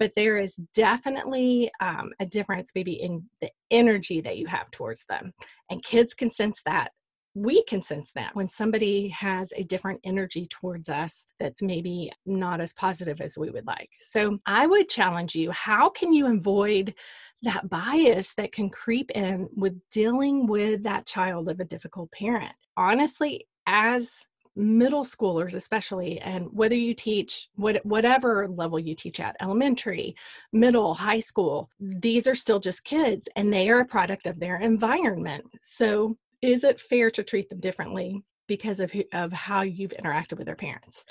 but 0.00 0.12
there 0.14 0.38
is 0.38 0.60
definitely 0.74 1.70
um, 1.80 2.10
a 2.20 2.26
difference 2.26 2.72
maybe 2.74 2.92
in 2.92 3.24
the 3.40 3.50
energy 3.70 4.20
that 4.20 4.36
you 4.36 4.46
have 4.46 4.68
towards 4.72 5.04
them 5.08 5.32
and 5.70 5.84
kids 5.84 6.14
can 6.14 6.30
sense 6.30 6.60
that 6.66 6.90
we 7.34 7.62
can 7.64 7.80
sense 7.80 8.10
that 8.12 8.34
when 8.34 8.48
somebody 8.48 9.08
has 9.08 9.52
a 9.56 9.62
different 9.62 10.00
energy 10.04 10.46
towards 10.50 10.88
us 10.88 11.26
that's 11.38 11.62
maybe 11.62 12.10
not 12.26 12.60
as 12.60 12.72
positive 12.72 13.20
as 13.20 13.38
we 13.38 13.50
would 13.50 13.66
like. 13.66 13.90
So 14.00 14.38
I 14.46 14.66
would 14.66 14.88
challenge 14.88 15.34
you 15.34 15.50
how 15.52 15.88
can 15.90 16.12
you 16.12 16.26
avoid 16.26 16.94
that 17.42 17.68
bias 17.68 18.34
that 18.34 18.52
can 18.52 18.68
creep 18.68 19.10
in 19.12 19.48
with 19.54 19.78
dealing 19.90 20.46
with 20.46 20.82
that 20.82 21.06
child 21.06 21.48
of 21.48 21.60
a 21.60 21.64
difficult 21.64 22.10
parent? 22.12 22.52
Honestly, 22.76 23.46
as 23.66 24.26
middle 24.56 25.04
schoolers 25.04 25.54
especially 25.54 26.18
and 26.18 26.48
whether 26.52 26.74
you 26.74 26.92
teach 26.92 27.48
what, 27.54 27.84
whatever 27.86 28.48
level 28.48 28.76
you 28.76 28.92
teach 28.92 29.20
at 29.20 29.36
elementary 29.40 30.16
middle 30.52 30.94
high 30.94 31.20
school 31.20 31.70
these 31.78 32.26
are 32.26 32.34
still 32.34 32.58
just 32.58 32.82
kids 32.82 33.28
and 33.36 33.52
they 33.52 33.68
are 33.68 33.78
a 33.78 33.86
product 33.86 34.26
of 34.26 34.40
their 34.40 34.56
environment 34.56 35.44
so 35.62 36.16
is 36.42 36.64
it 36.64 36.80
fair 36.80 37.08
to 37.10 37.22
treat 37.22 37.48
them 37.48 37.60
differently 37.60 38.22
because 38.48 38.80
of, 38.80 38.92
of 39.12 39.32
how 39.32 39.62
you've 39.62 39.92
interacted 39.92 40.38
with 40.38 40.46
their 40.46 40.56
parents? 40.56 41.04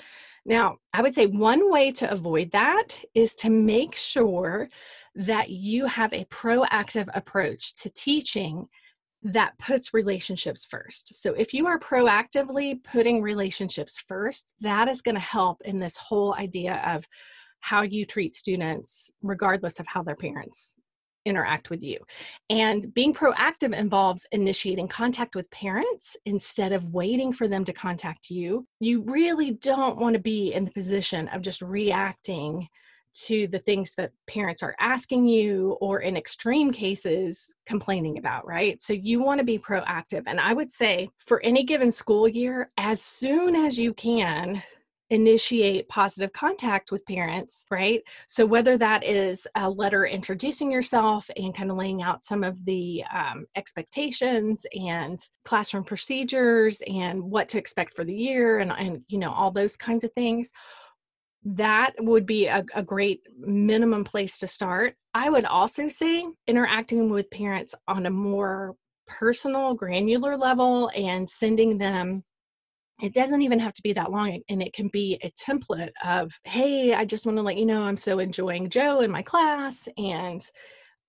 Now, 0.44 0.76
I 0.92 1.02
would 1.02 1.14
say 1.14 1.26
one 1.26 1.70
way 1.70 1.90
to 1.92 2.10
avoid 2.10 2.50
that 2.52 3.02
is 3.14 3.34
to 3.36 3.50
make 3.50 3.94
sure 3.94 4.68
that 5.18 5.50
you 5.50 5.84
have 5.86 6.12
a 6.12 6.24
proactive 6.26 7.08
approach 7.12 7.74
to 7.74 7.90
teaching 7.90 8.66
that 9.22 9.58
puts 9.58 9.92
relationships 9.92 10.64
first. 10.64 11.20
So, 11.20 11.34
if 11.34 11.52
you 11.52 11.66
are 11.66 11.78
proactively 11.78 12.82
putting 12.84 13.20
relationships 13.20 13.98
first, 13.98 14.54
that 14.60 14.86
is 14.88 15.02
going 15.02 15.16
to 15.16 15.20
help 15.20 15.60
in 15.64 15.80
this 15.80 15.96
whole 15.96 16.34
idea 16.34 16.80
of 16.86 17.04
how 17.60 17.82
you 17.82 18.06
treat 18.06 18.32
students, 18.32 19.10
regardless 19.20 19.80
of 19.80 19.88
how 19.88 20.04
their 20.04 20.14
parents 20.14 20.76
interact 21.24 21.68
with 21.68 21.82
you. 21.82 21.98
And 22.48 22.94
being 22.94 23.12
proactive 23.12 23.76
involves 23.76 24.24
initiating 24.30 24.86
contact 24.86 25.34
with 25.34 25.50
parents 25.50 26.16
instead 26.26 26.72
of 26.72 26.94
waiting 26.94 27.32
for 27.32 27.48
them 27.48 27.64
to 27.64 27.72
contact 27.72 28.30
you. 28.30 28.68
You 28.78 29.02
really 29.02 29.50
don't 29.50 29.98
want 29.98 30.14
to 30.14 30.20
be 30.20 30.54
in 30.54 30.64
the 30.64 30.70
position 30.70 31.26
of 31.28 31.42
just 31.42 31.60
reacting 31.60 32.68
to 33.14 33.46
the 33.48 33.58
things 33.58 33.94
that 33.96 34.12
parents 34.26 34.62
are 34.62 34.74
asking 34.78 35.26
you 35.26 35.76
or 35.80 36.00
in 36.00 36.16
extreme 36.16 36.72
cases 36.72 37.54
complaining 37.66 38.18
about, 38.18 38.46
right? 38.46 38.80
So 38.80 38.92
you 38.92 39.22
want 39.22 39.38
to 39.38 39.44
be 39.44 39.58
proactive. 39.58 40.24
And 40.26 40.40
I 40.40 40.52
would 40.52 40.72
say 40.72 41.08
for 41.26 41.42
any 41.42 41.64
given 41.64 41.92
school 41.92 42.28
year, 42.28 42.70
as 42.76 43.02
soon 43.02 43.56
as 43.56 43.78
you 43.78 43.92
can, 43.94 44.62
initiate 45.10 45.88
positive 45.88 46.32
contact 46.32 46.92
with 46.92 47.06
parents, 47.06 47.64
right? 47.70 48.02
So, 48.26 48.44
whether 48.44 48.76
that 48.78 49.04
is 49.04 49.46
a 49.54 49.68
letter 49.68 50.06
introducing 50.06 50.70
yourself 50.70 51.30
and 51.36 51.54
kind 51.54 51.70
of 51.70 51.76
laying 51.76 52.02
out 52.02 52.22
some 52.22 52.44
of 52.44 52.62
the 52.64 53.04
um, 53.12 53.46
expectations 53.56 54.66
and 54.72 55.18
classroom 55.44 55.84
procedures 55.84 56.82
and 56.86 57.22
what 57.22 57.48
to 57.50 57.58
expect 57.58 57.94
for 57.94 58.04
the 58.04 58.14
year 58.14 58.58
and, 58.58 58.72
and 58.72 59.02
you 59.08 59.18
know, 59.18 59.32
all 59.32 59.50
those 59.50 59.76
kinds 59.76 60.04
of 60.04 60.12
things, 60.12 60.52
that 61.44 61.92
would 61.98 62.26
be 62.26 62.46
a, 62.46 62.64
a 62.74 62.82
great 62.82 63.22
minimum 63.38 64.04
place 64.04 64.38
to 64.38 64.46
start. 64.46 64.94
I 65.14 65.30
would 65.30 65.44
also 65.44 65.88
say 65.88 66.26
interacting 66.46 67.10
with 67.10 67.30
parents 67.30 67.74
on 67.86 68.06
a 68.06 68.10
more 68.10 68.74
personal, 69.06 69.74
granular 69.74 70.36
level 70.36 70.90
and 70.94 71.28
sending 71.28 71.78
them 71.78 72.22
it 73.00 73.14
doesn't 73.14 73.42
even 73.42 73.60
have 73.60 73.72
to 73.74 73.82
be 73.82 73.92
that 73.92 74.10
long 74.10 74.40
and 74.48 74.62
it 74.62 74.72
can 74.72 74.88
be 74.88 75.18
a 75.22 75.30
template 75.30 75.90
of 76.04 76.32
hey 76.44 76.94
i 76.94 77.04
just 77.04 77.26
want 77.26 77.38
to 77.38 77.42
let 77.42 77.56
you 77.56 77.66
know 77.66 77.82
i'm 77.82 77.96
so 77.96 78.18
enjoying 78.18 78.68
joe 78.68 79.00
in 79.00 79.10
my 79.10 79.22
class 79.22 79.88
and 79.96 80.42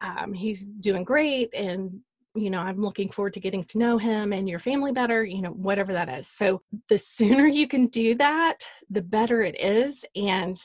um, 0.01 0.33
he's 0.33 0.65
doing 0.65 1.03
great 1.03 1.50
and 1.53 2.00
you 2.36 2.50
know 2.50 2.59
i'm 2.59 2.79
looking 2.79 3.09
forward 3.09 3.33
to 3.33 3.39
getting 3.39 3.63
to 3.63 3.77
know 3.77 3.98
him 3.98 4.33
and 4.33 4.48
your 4.48 4.59
family 4.59 4.91
better 4.91 5.24
you 5.24 5.41
know 5.41 5.51
whatever 5.51 5.93
that 5.93 6.09
is 6.09 6.27
so 6.27 6.62
the 6.88 6.98
sooner 6.98 7.48
you 7.48 7.67
can 7.67 7.88
do 7.88 8.15
that 8.15 8.57
the 8.89 9.01
better 9.01 9.41
it 9.41 9.59
is 9.59 10.05
and 10.15 10.57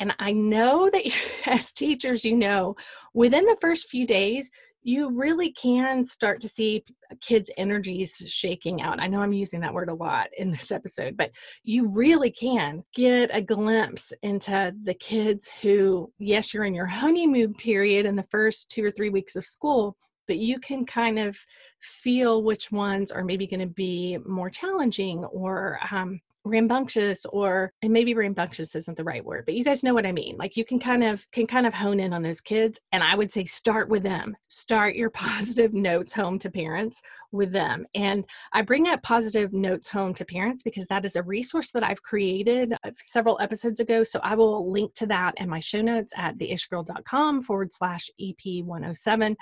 and 0.00 0.14
i 0.18 0.32
know 0.32 0.90
that 0.90 1.04
you, 1.06 1.12
as 1.46 1.72
teachers 1.72 2.24
you 2.24 2.36
know 2.36 2.74
within 3.14 3.46
the 3.46 3.56
first 3.60 3.88
few 3.88 4.06
days 4.06 4.50
you 4.82 5.10
really 5.10 5.52
can 5.52 6.04
start 6.04 6.40
to 6.40 6.48
see 6.48 6.82
kids' 7.20 7.50
energies 7.58 8.22
shaking 8.26 8.80
out. 8.80 9.00
I 9.00 9.06
know 9.06 9.20
I'm 9.20 9.32
using 9.32 9.60
that 9.60 9.74
word 9.74 9.90
a 9.90 9.94
lot 9.94 10.28
in 10.38 10.50
this 10.50 10.70
episode, 10.70 11.16
but 11.16 11.30
you 11.64 11.88
really 11.88 12.30
can 12.30 12.82
get 12.94 13.30
a 13.32 13.42
glimpse 13.42 14.12
into 14.22 14.74
the 14.84 14.94
kids 14.94 15.50
who, 15.60 16.10
yes, 16.18 16.54
you're 16.54 16.64
in 16.64 16.74
your 16.74 16.86
honeymoon 16.86 17.54
period 17.54 18.06
in 18.06 18.16
the 18.16 18.22
first 18.22 18.70
two 18.70 18.84
or 18.84 18.90
three 18.90 19.10
weeks 19.10 19.36
of 19.36 19.44
school, 19.44 19.96
but 20.28 20.38
you 20.38 20.60
can 20.60 20.86
kind 20.86 21.18
of 21.18 21.36
feel 21.80 22.44
which 22.44 22.70
ones 22.70 23.10
are 23.10 23.24
maybe 23.24 23.46
going 23.46 23.60
to 23.60 23.66
be 23.66 24.18
more 24.26 24.50
challenging 24.50 25.24
or 25.24 25.80
um, 25.90 26.20
rambunctious 26.48 27.24
or 27.26 27.72
and 27.82 27.92
maybe 27.92 28.14
rambunctious 28.14 28.74
isn't 28.74 28.96
the 28.96 29.04
right 29.04 29.24
word 29.24 29.44
but 29.44 29.54
you 29.54 29.64
guys 29.64 29.82
know 29.82 29.94
what 29.94 30.06
i 30.06 30.12
mean. 30.12 30.36
Like 30.38 30.56
you 30.56 30.64
can 30.64 30.78
kind 30.78 31.02
of 31.02 31.26
can 31.32 31.46
kind 31.46 31.66
of 31.66 31.74
hone 31.74 32.00
in 32.00 32.12
on 32.12 32.22
those 32.22 32.40
kids 32.40 32.78
and 32.92 33.02
i 33.02 33.14
would 33.14 33.30
say 33.30 33.44
start 33.44 33.88
with 33.88 34.02
them. 34.02 34.36
Start 34.48 34.94
your 34.94 35.10
positive 35.28 35.74
notes 35.74 36.12
home 36.12 36.38
to 36.40 36.50
parents 36.50 37.02
with 37.32 37.52
them. 37.52 37.86
And 37.94 38.24
i 38.52 38.62
bring 38.62 38.88
up 38.88 39.02
positive 39.02 39.52
notes 39.52 39.88
home 39.88 40.14
to 40.14 40.24
parents 40.24 40.62
because 40.62 40.86
that 40.86 41.04
is 41.04 41.16
a 41.16 41.22
resource 41.22 41.70
that 41.72 41.84
i've 41.84 42.02
created 42.02 42.72
uh, 42.84 42.90
several 42.96 43.38
episodes 43.40 43.80
ago. 43.80 44.04
So 44.04 44.20
i 44.22 44.34
will 44.34 44.70
link 44.70 44.94
to 44.94 45.06
that 45.06 45.34
in 45.36 45.48
my 45.48 45.60
show 45.60 45.82
notes 45.82 46.12
at 46.16 46.38
theishgirl.com 46.38 47.42
forward 47.42 47.72
slash 47.72 48.10
ep 48.20 48.64
107 48.64 49.36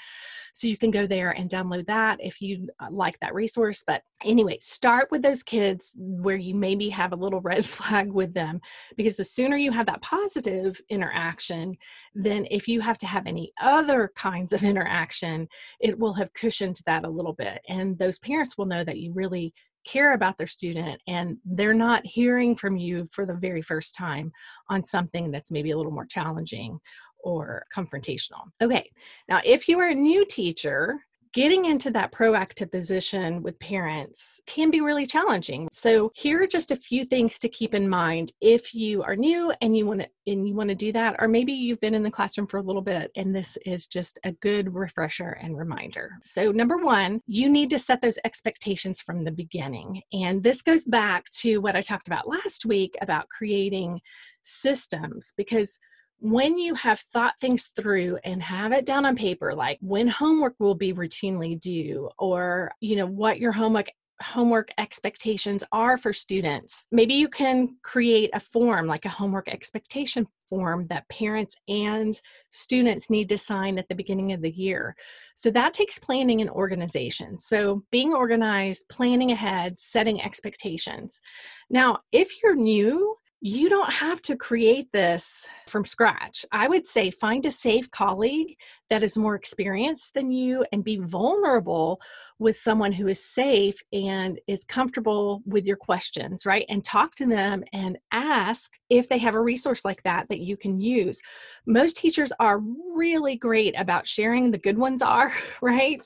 so 0.52 0.66
you 0.66 0.76
can 0.76 0.90
go 0.90 1.06
there 1.06 1.30
and 1.32 1.50
download 1.50 1.86
that 1.86 2.18
if 2.20 2.40
you 2.40 2.68
uh, 2.80 2.88
like 2.90 3.18
that 3.20 3.34
resource. 3.34 3.84
But 3.86 4.02
anyway 4.24 4.58
start 4.60 5.08
with 5.10 5.22
those 5.22 5.42
kids 5.42 5.94
where 5.98 6.36
you 6.36 6.54
maybe 6.54 6.88
have 6.96 7.12
a 7.12 7.16
little 7.16 7.40
red 7.40 7.64
flag 7.76 8.12
with 8.12 8.34
them 8.34 8.60
because 8.96 9.16
the 9.16 9.24
sooner 9.24 9.56
you 9.56 9.70
have 9.70 9.86
that 9.86 10.02
positive 10.02 10.80
interaction 10.88 11.76
then 12.14 12.46
if 12.50 12.66
you 12.66 12.80
have 12.80 12.98
to 12.98 13.06
have 13.06 13.26
any 13.26 13.52
other 13.60 14.10
kinds 14.16 14.52
of 14.52 14.62
interaction 14.72 15.46
it 15.80 15.98
will 15.98 16.14
have 16.14 16.32
cushioned 16.34 16.80
that 16.86 17.04
a 17.04 17.10
little 17.10 17.34
bit 17.34 17.60
and 17.68 17.98
those 17.98 18.18
parents 18.18 18.56
will 18.56 18.66
know 18.66 18.82
that 18.84 18.98
you 18.98 19.12
really 19.12 19.52
care 19.86 20.14
about 20.14 20.36
their 20.36 20.48
student 20.48 21.00
and 21.06 21.38
they're 21.44 21.72
not 21.72 22.04
hearing 22.04 22.56
from 22.56 22.76
you 22.76 23.06
for 23.12 23.24
the 23.24 23.34
very 23.34 23.62
first 23.62 23.94
time 23.94 24.32
on 24.68 24.82
something 24.82 25.30
that's 25.30 25.52
maybe 25.52 25.70
a 25.70 25.76
little 25.76 25.92
more 25.92 26.06
challenging 26.06 26.78
or 27.22 27.64
confrontational. 27.74 28.42
Okay, 28.62 28.90
now 29.28 29.40
if 29.44 29.68
you 29.68 29.78
are 29.80 29.88
a 29.88 29.94
new 29.94 30.24
teacher, 30.26 31.00
getting 31.36 31.66
into 31.66 31.90
that 31.90 32.12
proactive 32.12 32.72
position 32.72 33.42
with 33.42 33.60
parents 33.60 34.40
can 34.46 34.70
be 34.70 34.80
really 34.80 35.04
challenging. 35.04 35.68
So 35.70 36.10
here 36.14 36.42
are 36.42 36.46
just 36.46 36.70
a 36.70 36.76
few 36.76 37.04
things 37.04 37.38
to 37.40 37.48
keep 37.50 37.74
in 37.74 37.90
mind 37.90 38.32
if 38.40 38.74
you 38.74 39.02
are 39.02 39.14
new 39.14 39.52
and 39.60 39.76
you 39.76 39.84
want 39.84 40.00
to 40.00 40.08
and 40.26 40.48
you 40.48 40.54
want 40.54 40.70
to 40.70 40.74
do 40.74 40.92
that 40.92 41.14
or 41.18 41.28
maybe 41.28 41.52
you've 41.52 41.80
been 41.80 41.94
in 41.94 42.02
the 42.02 42.10
classroom 42.10 42.46
for 42.46 42.56
a 42.56 42.62
little 42.62 42.80
bit 42.80 43.10
and 43.16 43.36
this 43.36 43.58
is 43.66 43.86
just 43.86 44.18
a 44.24 44.32
good 44.32 44.74
refresher 44.74 45.36
and 45.42 45.58
reminder. 45.58 46.12
So 46.22 46.52
number 46.52 46.78
1, 46.78 47.20
you 47.26 47.50
need 47.50 47.68
to 47.68 47.78
set 47.78 48.00
those 48.00 48.18
expectations 48.24 49.02
from 49.02 49.22
the 49.22 49.30
beginning. 49.30 50.00
And 50.14 50.42
this 50.42 50.62
goes 50.62 50.86
back 50.86 51.26
to 51.42 51.58
what 51.58 51.76
I 51.76 51.82
talked 51.82 52.08
about 52.08 52.26
last 52.26 52.64
week 52.64 52.96
about 53.02 53.28
creating 53.28 54.00
systems 54.42 55.34
because 55.36 55.78
when 56.18 56.58
you 56.58 56.74
have 56.74 56.98
thought 56.98 57.34
things 57.40 57.70
through 57.76 58.18
and 58.24 58.42
have 58.42 58.72
it 58.72 58.86
down 58.86 59.04
on 59.04 59.16
paper 59.16 59.54
like 59.54 59.78
when 59.80 60.08
homework 60.08 60.54
will 60.58 60.74
be 60.74 60.92
routinely 60.92 61.60
due 61.60 62.08
or 62.18 62.72
you 62.80 62.96
know 62.96 63.06
what 63.06 63.38
your 63.38 63.52
homework 63.52 63.90
homework 64.22 64.70
expectations 64.78 65.62
are 65.72 65.98
for 65.98 66.12
students. 66.12 66.86
Maybe 66.90 67.14
you 67.14 67.28
can 67.28 67.76
create 67.82 68.30
a 68.32 68.40
form 68.40 68.86
like 68.86 69.04
a 69.04 69.10
homework 69.10 69.48
expectation 69.48 70.26
form 70.48 70.86
that 70.86 71.08
parents 71.08 71.56
and 71.68 72.18
students 72.50 73.10
need 73.10 73.28
to 73.28 73.38
sign 73.38 73.78
at 73.78 73.88
the 73.88 73.94
beginning 73.94 74.32
of 74.32 74.40
the 74.40 74.50
year. 74.50 74.96
So 75.34 75.50
that 75.50 75.74
takes 75.74 75.98
planning 75.98 76.40
and 76.40 76.50
organization. 76.50 77.36
So 77.36 77.82
being 77.90 78.14
organized, 78.14 78.88
planning 78.88 79.32
ahead, 79.32 79.78
setting 79.78 80.22
expectations. 80.22 81.20
Now, 81.68 81.98
if 82.12 82.42
you're 82.42 82.56
new, 82.56 83.16
you 83.42 83.68
don't 83.68 83.92
have 83.92 84.22
to 84.22 84.36
create 84.36 84.90
this 84.92 85.46
from 85.68 85.84
scratch. 85.84 86.44
I 86.52 86.68
would 86.68 86.86
say 86.86 87.10
find 87.10 87.44
a 87.44 87.50
safe 87.50 87.90
colleague 87.90 88.56
that 88.88 89.02
is 89.02 89.18
more 89.18 89.34
experienced 89.34 90.14
than 90.14 90.32
you 90.32 90.64
and 90.72 90.82
be 90.82 90.96
vulnerable 90.96 92.00
with 92.38 92.56
someone 92.56 92.92
who 92.92 93.08
is 93.08 93.22
safe 93.22 93.82
and 93.92 94.40
is 94.46 94.64
comfortable 94.64 95.42
with 95.44 95.66
your 95.66 95.76
questions, 95.76 96.46
right? 96.46 96.64
And 96.70 96.82
talk 96.82 97.14
to 97.16 97.26
them 97.26 97.62
and 97.74 97.98
ask 98.10 98.72
if 98.88 99.08
they 99.08 99.18
have 99.18 99.34
a 99.34 99.40
resource 99.40 99.84
like 99.84 100.02
that 100.04 100.28
that 100.30 100.40
you 100.40 100.56
can 100.56 100.80
use. 100.80 101.20
Most 101.66 101.98
teachers 101.98 102.32
are 102.40 102.60
really 102.96 103.36
great 103.36 103.78
about 103.78 104.06
sharing, 104.06 104.50
the 104.50 104.58
good 104.58 104.78
ones 104.78 105.02
are, 105.02 105.32
right? 105.60 106.00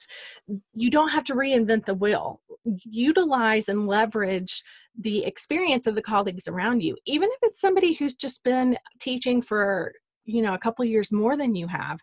You 0.75 0.91
don't 0.91 1.11
have 1.11 1.25
to 1.25 1.35
reinvent 1.35 1.85
the 1.85 1.95
wheel. 1.95 2.41
Utilize 2.85 3.69
and 3.69 3.87
leverage 3.87 4.63
the 5.01 5.25
experience 5.25 5.87
of 5.87 5.95
the 5.95 6.03
colleagues 6.03 6.47
around 6.49 6.83
you 6.83 6.97
even 7.07 7.29
if 7.31 7.39
it's 7.43 7.61
somebody 7.61 7.95
who's 7.95 8.15
just 8.15 8.43
been 8.45 8.77
teaching 9.01 9.41
for 9.41 9.93
you 10.25 10.43
know 10.43 10.55
a 10.55 10.59
couple 10.59 10.85
years 10.85 11.13
more 11.13 11.37
than 11.37 11.55
you 11.55 11.67
have 11.67 12.01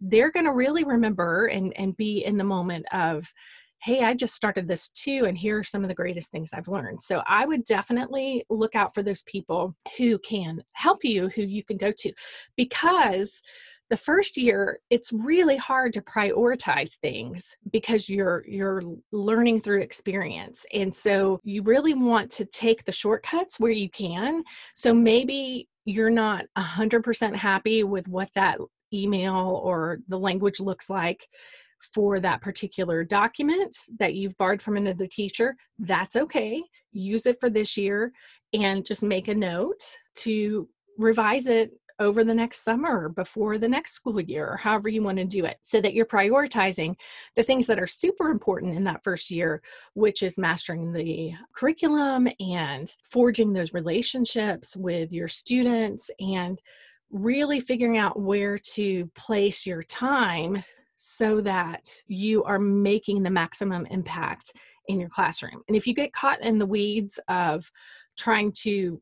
they're 0.00 0.30
going 0.30 0.46
to 0.46 0.52
really 0.52 0.84
remember 0.84 1.46
and 1.46 1.72
and 1.76 1.96
be 1.96 2.24
in 2.24 2.36
the 2.36 2.44
moment 2.44 2.84
of 2.92 3.32
hey 3.82 4.04
i 4.04 4.12
just 4.12 4.34
started 4.34 4.66
this 4.66 4.88
too 4.90 5.24
and 5.26 5.38
here 5.38 5.58
are 5.58 5.64
some 5.64 5.82
of 5.82 5.88
the 5.88 5.94
greatest 5.94 6.30
things 6.30 6.50
i've 6.52 6.68
learned. 6.68 7.00
So 7.00 7.22
i 7.26 7.46
would 7.46 7.64
definitely 7.64 8.44
look 8.50 8.74
out 8.74 8.94
for 8.94 9.02
those 9.02 9.22
people 9.22 9.74
who 9.96 10.18
can 10.18 10.62
help 10.72 11.04
you 11.04 11.28
who 11.28 11.42
you 11.42 11.64
can 11.64 11.76
go 11.76 11.92
to 11.98 12.12
because 12.56 13.42
the 13.90 13.96
first 13.96 14.36
year 14.36 14.78
it's 14.88 15.12
really 15.12 15.56
hard 15.56 15.92
to 15.92 16.00
prioritize 16.00 16.96
things 17.02 17.56
because 17.72 18.08
you're 18.08 18.44
you're 18.46 18.82
learning 19.12 19.60
through 19.60 19.80
experience. 19.80 20.64
And 20.72 20.94
so 20.94 21.40
you 21.42 21.62
really 21.62 21.94
want 21.94 22.30
to 22.32 22.44
take 22.44 22.84
the 22.84 22.92
shortcuts 22.92 23.58
where 23.58 23.72
you 23.72 23.90
can. 23.90 24.44
So 24.74 24.94
maybe 24.94 25.68
you're 25.84 26.10
not 26.10 26.44
100% 26.56 27.34
happy 27.34 27.82
with 27.82 28.06
what 28.08 28.28
that 28.34 28.58
email 28.92 29.60
or 29.62 29.98
the 30.08 30.18
language 30.18 30.60
looks 30.60 30.88
like 30.88 31.26
for 31.94 32.20
that 32.20 32.42
particular 32.42 33.02
document 33.02 33.74
that 33.98 34.14
you've 34.14 34.36
borrowed 34.36 34.62
from 34.62 34.76
another 34.76 35.06
teacher. 35.06 35.56
That's 35.78 36.14
okay. 36.14 36.62
Use 36.92 37.26
it 37.26 37.38
for 37.40 37.50
this 37.50 37.76
year 37.76 38.12
and 38.52 38.84
just 38.84 39.02
make 39.02 39.28
a 39.28 39.34
note 39.34 39.82
to 40.16 40.68
revise 40.98 41.46
it 41.46 41.72
over 42.00 42.24
the 42.24 42.34
next 42.34 42.64
summer 42.64 43.08
before 43.10 43.58
the 43.58 43.68
next 43.68 43.92
school 43.92 44.20
year 44.20 44.48
or 44.48 44.56
however 44.56 44.88
you 44.88 45.02
want 45.02 45.18
to 45.18 45.24
do 45.24 45.44
it 45.44 45.58
so 45.60 45.80
that 45.80 45.94
you're 45.94 46.06
prioritizing 46.06 46.96
the 47.36 47.42
things 47.42 47.66
that 47.66 47.78
are 47.78 47.86
super 47.86 48.30
important 48.30 48.74
in 48.74 48.82
that 48.84 49.04
first 49.04 49.30
year 49.30 49.62
which 49.94 50.22
is 50.22 50.38
mastering 50.38 50.92
the 50.92 51.32
curriculum 51.54 52.26
and 52.40 52.96
forging 53.04 53.52
those 53.52 53.74
relationships 53.74 54.76
with 54.76 55.12
your 55.12 55.28
students 55.28 56.10
and 56.18 56.60
really 57.10 57.60
figuring 57.60 57.98
out 57.98 58.20
where 58.20 58.56
to 58.56 59.06
place 59.14 59.66
your 59.66 59.82
time 59.82 60.62
so 60.96 61.40
that 61.40 61.88
you 62.08 62.44
are 62.44 62.58
making 62.58 63.22
the 63.22 63.30
maximum 63.30 63.86
impact 63.86 64.52
in 64.88 65.00
your 65.00 65.08
classroom. 65.08 65.62
And 65.66 65.76
if 65.76 65.86
you 65.86 65.94
get 65.94 66.12
caught 66.12 66.42
in 66.42 66.58
the 66.58 66.66
weeds 66.66 67.18
of 67.28 67.70
trying 68.18 68.52
to 68.62 69.00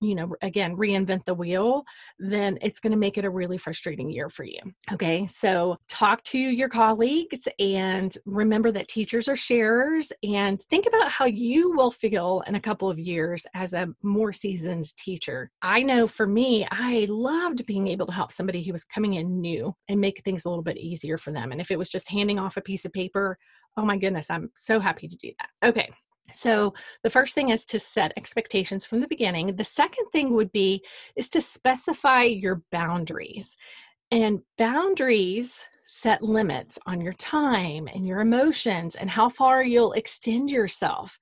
you 0.00 0.14
know 0.14 0.34
again 0.42 0.76
reinvent 0.76 1.24
the 1.24 1.34
wheel 1.34 1.84
then 2.18 2.58
it's 2.62 2.80
going 2.80 2.90
to 2.90 2.98
make 2.98 3.18
it 3.18 3.24
a 3.24 3.30
really 3.30 3.58
frustrating 3.58 4.10
year 4.10 4.28
for 4.28 4.44
you. 4.44 4.60
Okay 4.92 5.26
so 5.26 5.76
talk 5.88 6.22
to 6.24 6.38
your 6.38 6.68
colleagues 6.68 7.46
and 7.58 8.16
remember 8.24 8.70
that 8.72 8.88
teachers 8.88 9.28
are 9.28 9.36
sharers 9.36 10.12
and 10.22 10.62
think 10.62 10.86
about 10.86 11.10
how 11.10 11.26
you 11.26 11.72
will 11.72 11.90
feel 11.90 12.42
in 12.46 12.54
a 12.54 12.60
couple 12.60 12.88
of 12.88 12.98
years 12.98 13.46
as 13.54 13.74
a 13.74 13.88
more 14.02 14.32
seasoned 14.32 14.94
teacher. 14.96 15.50
I 15.62 15.82
know 15.82 16.06
for 16.06 16.26
me 16.26 16.66
i 16.70 17.06
loved 17.08 17.66
being 17.66 17.88
able 17.88 18.06
to 18.06 18.12
help 18.12 18.32
somebody 18.32 18.62
who 18.62 18.72
was 18.72 18.84
coming 18.84 19.14
in 19.14 19.40
new 19.40 19.74
and 19.88 20.00
make 20.00 20.22
things 20.22 20.44
a 20.44 20.48
little 20.48 20.62
bit 20.62 20.76
easier 20.78 21.18
for 21.18 21.32
them 21.32 21.52
and 21.52 21.60
if 21.60 21.70
it 21.70 21.78
was 21.78 21.90
just 21.90 22.10
handing 22.10 22.38
off 22.38 22.56
a 22.56 22.60
piece 22.60 22.84
of 22.84 22.92
paper 22.92 23.38
oh 23.76 23.84
my 23.84 23.96
goodness 23.96 24.30
i'm 24.30 24.50
so 24.54 24.80
happy 24.80 25.08
to 25.08 25.16
do 25.16 25.30
that. 25.38 25.68
Okay 25.68 25.90
so 26.32 26.74
the 27.02 27.10
first 27.10 27.34
thing 27.34 27.50
is 27.50 27.64
to 27.66 27.78
set 27.78 28.12
expectations 28.16 28.84
from 28.84 29.00
the 29.00 29.08
beginning. 29.08 29.56
The 29.56 29.64
second 29.64 30.06
thing 30.12 30.34
would 30.34 30.52
be 30.52 30.84
is 31.16 31.28
to 31.30 31.40
specify 31.40 32.22
your 32.22 32.62
boundaries. 32.70 33.56
And 34.10 34.40
boundaries 34.58 35.64
set 35.84 36.22
limits 36.22 36.78
on 36.86 37.00
your 37.00 37.12
time 37.14 37.88
and 37.92 38.06
your 38.06 38.20
emotions 38.20 38.94
and 38.94 39.10
how 39.10 39.28
far 39.28 39.62
you'll 39.62 39.92
extend 39.92 40.50
yourself. 40.50 41.18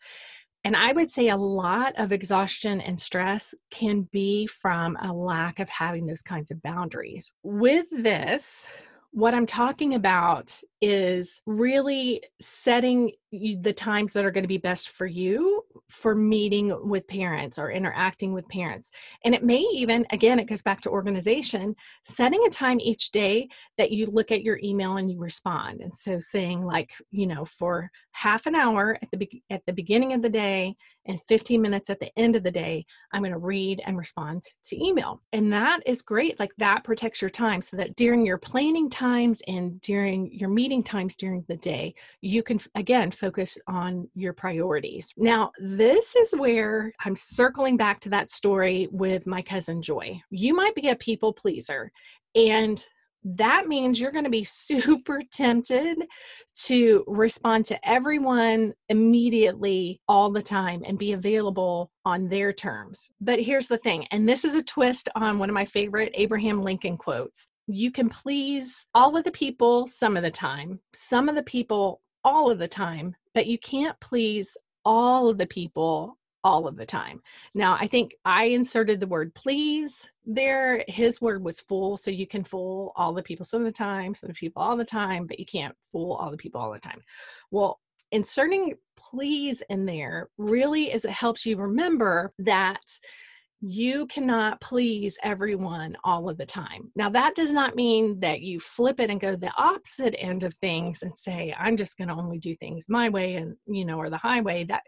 And 0.65 0.77
I 0.77 0.93
would 0.93 1.11
say 1.11 1.29
a 1.29 1.37
lot 1.37 1.95
of 1.97 2.13
exhaustion 2.13 2.81
and 2.81 2.99
stress 2.99 3.55
can 3.71 4.09
be 4.13 4.47
from 4.47 4.97
a 5.01 5.13
lack 5.13 5.61
of 5.61 5.71
having 5.71 6.07
those 6.07 6.21
kinds 6.21 6.51
of 6.51 6.61
boundaries. 6.61 7.33
With 7.43 7.87
this, 7.91 8.67
what 9.13 9.35
I'm 9.35 9.47
talking 9.47 9.95
about 9.95 10.53
is 10.81 11.41
really 11.47 12.23
setting 12.41 13.13
the 13.33 13.73
times 13.73 14.13
that 14.13 14.25
are 14.25 14.31
going 14.31 14.45
to 14.45 14.49
be 14.49 14.59
best 14.59 14.91
for 14.91 15.07
you 15.07 15.65
for 15.89 16.15
meeting 16.15 16.89
with 16.89 17.09
parents 17.09 17.59
or 17.59 17.71
interacting 17.71 18.33
with 18.33 18.49
parents. 18.49 18.91
And 19.25 19.35
it 19.35 19.43
may 19.43 19.61
even, 19.61 20.07
again, 20.11 20.39
it 20.39 20.47
goes 20.47 20.63
back 20.63 20.83
to 20.83 20.91
organization, 20.91 21.75
setting 22.03 22.45
a 22.47 22.51
time 22.51 22.81
each 22.81 23.11
day 23.11 23.49
that 23.77 23.91
you 23.91 24.07
look 24.07 24.31
at 24.31 24.43
your 24.43 24.61
email 24.63 24.99
and 24.99 25.11
you 25.11 25.19
respond. 25.19 25.81
And 25.81 25.97
so 25.97 26.21
saying 26.21 26.63
like, 26.63 26.93
you 27.11 27.27
know, 27.27 27.45
for 27.45 27.91
half 28.13 28.47
an 28.47 28.55
hour 28.55 28.99
at 29.01 29.11
the 29.11 29.17
be- 29.17 29.43
at 29.51 29.65
the 29.67 29.73
beginning 29.73 30.13
of 30.13 30.23
the 30.23 30.29
day 30.29 30.75
and 31.09 31.21
15 31.23 31.61
minutes 31.61 31.91
at 31.91 31.99
the 31.99 32.17
end 32.17 32.37
of 32.37 32.43
the 32.43 32.51
day, 32.51 32.85
I'm 33.13 33.23
going 33.23 33.33
to 33.33 33.39
read 33.39 33.83
and 33.85 33.97
respond 33.97 34.43
to 34.65 34.85
email. 34.85 35.23
And 35.33 35.53
that 35.53 35.81
is 35.87 36.03
great. 36.03 36.39
Like 36.39 36.53
that 36.59 36.85
protects 36.85 37.21
your 37.21 37.31
time 37.31 37.63
so 37.63 37.77
that 37.79 37.97
during 37.97 38.25
your 38.25 38.39
planning 38.39 38.91
times 38.91 39.43
and 39.49 39.81
during 39.81 40.31
your 40.33 40.51
meeting 40.51 40.83
times 40.83 41.17
during 41.17 41.45
the 41.49 41.57
day, 41.57 41.95
you 42.21 42.43
can 42.43 42.61
again 42.75 43.11
focus 43.11 43.59
on 43.67 44.09
your 44.15 44.35
priorities. 44.35 45.13
Now, 45.17 45.51
this 45.59 46.15
is 46.15 46.33
where 46.37 46.93
I'm 47.05 47.17
circling 47.17 47.77
back 47.77 48.01
to 48.01 48.11
that 48.11 48.29
story 48.29 48.89
with 48.93 49.27
my 49.27 49.43
cousin 49.43 49.83
Joy. 49.83 50.21
You 50.31 50.55
might 50.55 50.75
be 50.75 50.89
a 50.89 50.97
people 50.97 51.33
pleaser, 51.33 51.91
and 52.35 52.85
that 53.25 53.67
means 53.67 54.01
you're 54.01 54.13
going 54.13 54.25
to 54.25 54.31
be 54.31 54.45
super 54.45 55.23
tempted 55.33 55.99
to 56.67 57.05
respond 57.07 57.65
to 57.67 57.89
everyone 57.89 58.75
immediately 58.89 60.01
all 60.09 60.31
the 60.31 60.43
time 60.43 60.83
and 60.87 60.99
be 60.99 61.13
available 61.13 61.91
on 62.05 62.29
their 62.29 62.53
terms. 62.53 63.11
But 63.21 63.41
here's 63.41 63.69
the 63.69 63.79
thing, 63.79 64.07
and 64.11 64.29
this 64.29 64.45
is 64.45 64.55
a 64.55 64.63
twist 64.63 65.09
on 65.15 65.39
one 65.39 65.51
of 65.51 65.55
my 65.55 65.65
favorite 65.65 66.13
Abraham 66.15 66.63
Lincoln 66.63 66.97
quotes 66.97 67.49
you 67.71 67.91
can 67.91 68.09
please 68.09 68.87
all 68.95 69.17
of 69.17 69.25
the 69.25 69.31
people 69.31 69.87
some 69.87 70.17
of 70.17 70.23
the 70.23 70.31
time, 70.31 70.81
some 70.95 71.29
of 71.29 71.35
the 71.35 71.43
people 71.43 72.01
all 72.25 72.51
of 72.51 72.59
the 72.59 72.69
time, 72.69 73.15
but 73.35 73.47
you 73.47 73.59
can't 73.59 73.99
please 74.01 74.57
all 74.85 75.29
of 75.29 75.39
the 75.39 75.47
people 75.47 76.18
all 76.45 76.67
of 76.67 76.77
the 76.77 76.87
time. 76.87 77.21
Now, 77.55 77.77
I 77.79 77.87
think 77.87 78.15
I 78.25 78.45
inserted 78.45 79.01
the 79.01 79.07
word 79.07 79.35
please 79.35 80.09
there. 80.25 80.85
His 80.89 81.21
word 81.21 81.45
was 81.45 81.61
fool, 81.61 81.97
so 81.97 82.11
you 82.11 82.27
can 82.27 82.45
fool 82.45 82.93
all 82.97 83.13
the 83.13 83.23
people 83.23 83.45
some 83.45 83.61
of 83.61 83.67
the 83.67 83.73
time, 83.73 84.15
some 84.15 84.31
of 84.31 84.37
the 84.37 84.39
people 84.39 84.63
all 84.63 84.77
the 84.77 84.85
time, 84.85 85.27
but 85.27 85.39
you 85.39 85.47
can't 85.47 85.75
fool 85.91 86.15
all 86.15 86.31
the 86.31 86.37
people 86.37 86.61
all 86.61 86.73
the 86.73 86.79
time. 86.79 87.03
Well, 87.51 87.81
inserting 88.13 88.75
please 88.97 89.63
in 89.69 89.87
there 89.87 90.29
really 90.39 90.93
is 90.93 91.05
it 91.05 91.11
helps 91.11 91.47
you 91.47 91.57
remember 91.57 92.33
that 92.39 92.83
you 93.61 94.07
cannot 94.07 94.61
please 94.61 95.19
everyone 95.23 95.97
all 96.05 96.29
of 96.29 96.39
the 96.39 96.47
time. 96.47 96.93
Now, 96.95 97.11
that 97.11 97.35
does 97.35 97.53
not 97.53 97.75
mean 97.75 98.21
that 98.21 98.41
you 98.41 98.61
flip 98.61 99.01
it 99.01 99.11
and 99.11 99.21
go 99.21 99.35
the 99.35 99.53
opposite 99.59 100.15
end 100.17 100.45
of 100.45 100.55
things 100.55 101.03
and 101.03 101.17
say, 101.17 101.55
I'm 101.59 101.77
just 101.77 101.99
going 101.99 102.09
to 102.09 102.15
only 102.15 102.39
do 102.39 102.55
things 102.55 102.89
my 102.89 103.09
way 103.09 103.35
and, 103.35 103.57
you 103.67 103.85
know, 103.85 103.99
or 103.99 104.11
the 104.11 104.17
highway. 104.17 104.65
That, 104.65 104.83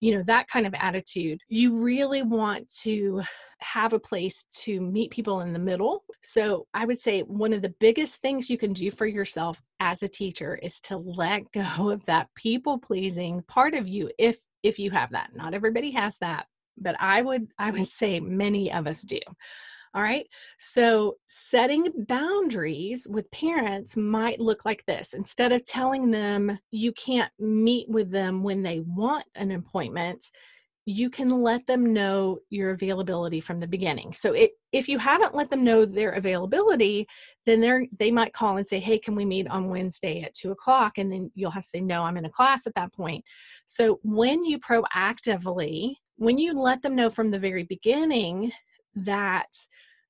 you 0.00 0.16
know, 0.16 0.22
that 0.26 0.48
kind 0.48 0.66
of 0.66 0.74
attitude. 0.74 1.40
You 1.48 1.76
really 1.76 2.22
want 2.22 2.68
to 2.82 3.22
have 3.58 3.92
a 3.92 4.00
place 4.00 4.44
to 4.62 4.80
meet 4.80 5.10
people 5.10 5.42
in 5.42 5.52
the 5.52 5.58
middle. 5.58 6.04
So, 6.22 6.66
I 6.72 6.86
would 6.86 6.98
say 6.98 7.20
one 7.20 7.52
of 7.52 7.60
the 7.60 7.74
biggest 7.78 8.22
things 8.22 8.48
you 8.48 8.56
can 8.56 8.72
do 8.72 8.90
for 8.90 9.06
yourself 9.06 9.60
as 9.80 10.02
a 10.02 10.08
teacher 10.08 10.58
is 10.62 10.80
to 10.80 10.96
let 10.96 11.52
go 11.52 11.90
of 11.90 12.06
that 12.06 12.28
people 12.34 12.78
pleasing 12.78 13.42
part 13.48 13.74
of 13.74 13.86
you 13.86 14.10
if 14.18 14.38
if 14.62 14.78
you 14.78 14.90
have 14.90 15.10
that. 15.10 15.30
Not 15.36 15.52
everybody 15.52 15.90
has 15.90 16.16
that, 16.18 16.46
but 16.76 16.96
I 17.00 17.22
would 17.22 17.48
I 17.58 17.70
would 17.70 17.88
say 17.88 18.20
many 18.20 18.72
of 18.72 18.86
us 18.86 19.02
do. 19.02 19.20
All 19.94 20.02
right. 20.02 20.26
So 20.58 21.16
setting 21.28 21.86
boundaries 22.08 23.06
with 23.08 23.30
parents 23.30 23.96
might 23.96 24.40
look 24.40 24.64
like 24.64 24.84
this. 24.86 25.12
Instead 25.12 25.52
of 25.52 25.64
telling 25.64 26.10
them 26.10 26.58
you 26.72 26.92
can't 26.92 27.30
meet 27.38 27.88
with 27.88 28.10
them 28.10 28.42
when 28.42 28.62
they 28.62 28.80
want 28.80 29.24
an 29.36 29.52
appointment, 29.52 30.24
you 30.86 31.08
can 31.08 31.30
let 31.42 31.66
them 31.66 31.92
know 31.92 32.40
your 32.50 32.72
availability 32.72 33.40
from 33.40 33.60
the 33.60 33.66
beginning. 33.66 34.12
So 34.12 34.32
it, 34.34 34.50
if 34.72 34.88
you 34.88 34.98
haven't 34.98 35.34
let 35.34 35.48
them 35.48 35.64
know 35.64 35.84
their 35.84 36.10
availability, 36.10 37.06
then 37.46 37.60
they're 37.60 37.86
they 37.98 38.10
might 38.10 38.34
call 38.34 38.56
and 38.58 38.66
say, 38.66 38.80
"Hey, 38.80 38.98
can 38.98 39.14
we 39.14 39.24
meet 39.24 39.48
on 39.48 39.70
Wednesday 39.70 40.22
at 40.22 40.34
two 40.34 40.50
o'clock?" 40.50 40.98
And 40.98 41.10
then 41.10 41.30
you'll 41.34 41.52
have 41.52 41.62
to 41.62 41.68
say, 41.68 41.80
"No, 41.80 42.02
I'm 42.02 42.16
in 42.16 42.26
a 42.26 42.30
class 42.30 42.66
at 42.66 42.74
that 42.74 42.92
point." 42.92 43.24
So 43.64 43.98
when 44.02 44.44
you 44.44 44.58
proactively, 44.58 45.94
when 46.16 46.38
you 46.38 46.52
let 46.52 46.82
them 46.82 46.94
know 46.94 47.10
from 47.10 47.30
the 47.30 47.38
very 47.38 47.64
beginning 47.64 48.52
that 48.94 49.66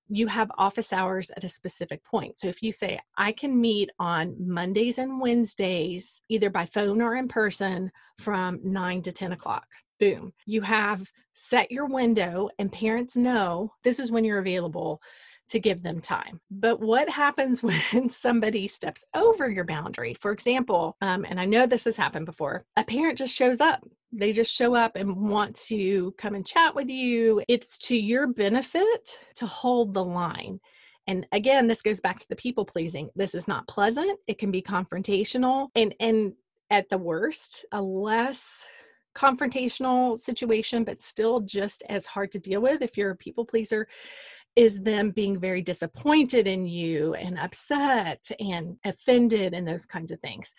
you 0.08 0.26
have 0.26 0.50
office 0.58 0.92
hours 0.92 1.30
at 1.36 1.44
a 1.44 1.48
specific 1.48 2.04
point. 2.04 2.38
So 2.38 2.48
if 2.48 2.62
you 2.62 2.72
say, 2.72 3.00
I 3.16 3.32
can 3.32 3.58
meet 3.58 3.90
on 3.98 4.36
Mondays 4.38 4.98
and 4.98 5.20
Wednesdays, 5.20 6.20
either 6.28 6.50
by 6.50 6.66
phone 6.66 7.00
or 7.00 7.16
in 7.16 7.26
person 7.26 7.90
from 8.18 8.60
nine 8.62 9.00
to 9.02 9.12
10 9.12 9.32
o'clock, 9.32 9.66
boom, 9.98 10.32
you 10.44 10.60
have 10.60 11.10
set 11.32 11.72
your 11.72 11.86
window, 11.86 12.50
and 12.58 12.70
parents 12.70 13.16
know 13.16 13.72
this 13.82 13.98
is 13.98 14.12
when 14.12 14.24
you're 14.24 14.38
available 14.38 15.00
to 15.48 15.60
give 15.60 15.82
them 15.82 16.00
time. 16.00 16.40
But 16.50 16.80
what 16.80 17.08
happens 17.08 17.62
when 17.62 18.08
somebody 18.08 18.68
steps 18.68 19.04
over 19.14 19.50
your 19.50 19.64
boundary? 19.64 20.14
For 20.14 20.32
example, 20.32 20.96
um, 21.00 21.24
and 21.28 21.40
I 21.40 21.44
know 21.44 21.66
this 21.66 21.84
has 21.84 21.96
happened 21.96 22.26
before, 22.26 22.62
a 22.76 22.84
parent 22.84 23.18
just 23.18 23.34
shows 23.34 23.60
up. 23.60 23.82
They 24.12 24.32
just 24.32 24.54
show 24.54 24.74
up 24.74 24.94
and 24.94 25.16
want 25.28 25.56
to 25.66 26.12
come 26.18 26.34
and 26.34 26.46
chat 26.46 26.74
with 26.74 26.88
you. 26.88 27.42
It's 27.48 27.78
to 27.88 27.96
your 27.96 28.28
benefit 28.28 29.18
to 29.36 29.46
hold 29.46 29.92
the 29.92 30.04
line. 30.04 30.60
And 31.06 31.26
again, 31.32 31.66
this 31.66 31.82
goes 31.82 32.00
back 32.00 32.18
to 32.20 32.28
the 32.28 32.36
people 32.36 32.64
pleasing. 32.64 33.10
This 33.14 33.34
is 33.34 33.48
not 33.48 33.66
pleasant. 33.68 34.18
It 34.26 34.38
can 34.38 34.50
be 34.50 34.62
confrontational 34.62 35.68
and 35.74 35.94
and 36.00 36.34
at 36.70 36.88
the 36.88 36.98
worst, 36.98 37.66
a 37.72 37.82
less 37.82 38.64
confrontational 39.14 40.18
situation, 40.18 40.82
but 40.84 41.00
still 41.00 41.40
just 41.40 41.84
as 41.88 42.06
hard 42.06 42.32
to 42.32 42.38
deal 42.38 42.60
with 42.60 42.82
if 42.82 42.96
you're 42.96 43.10
a 43.10 43.16
people 43.16 43.44
pleaser 43.44 43.86
is 44.56 44.80
them 44.80 45.10
being 45.10 45.38
very 45.38 45.62
disappointed 45.62 46.46
in 46.46 46.66
you 46.66 47.14
and 47.14 47.38
upset 47.38 48.30
and 48.38 48.76
offended 48.84 49.52
and 49.54 49.66
those 49.66 49.86
kinds 49.86 50.10
of 50.10 50.20
things. 50.20 50.54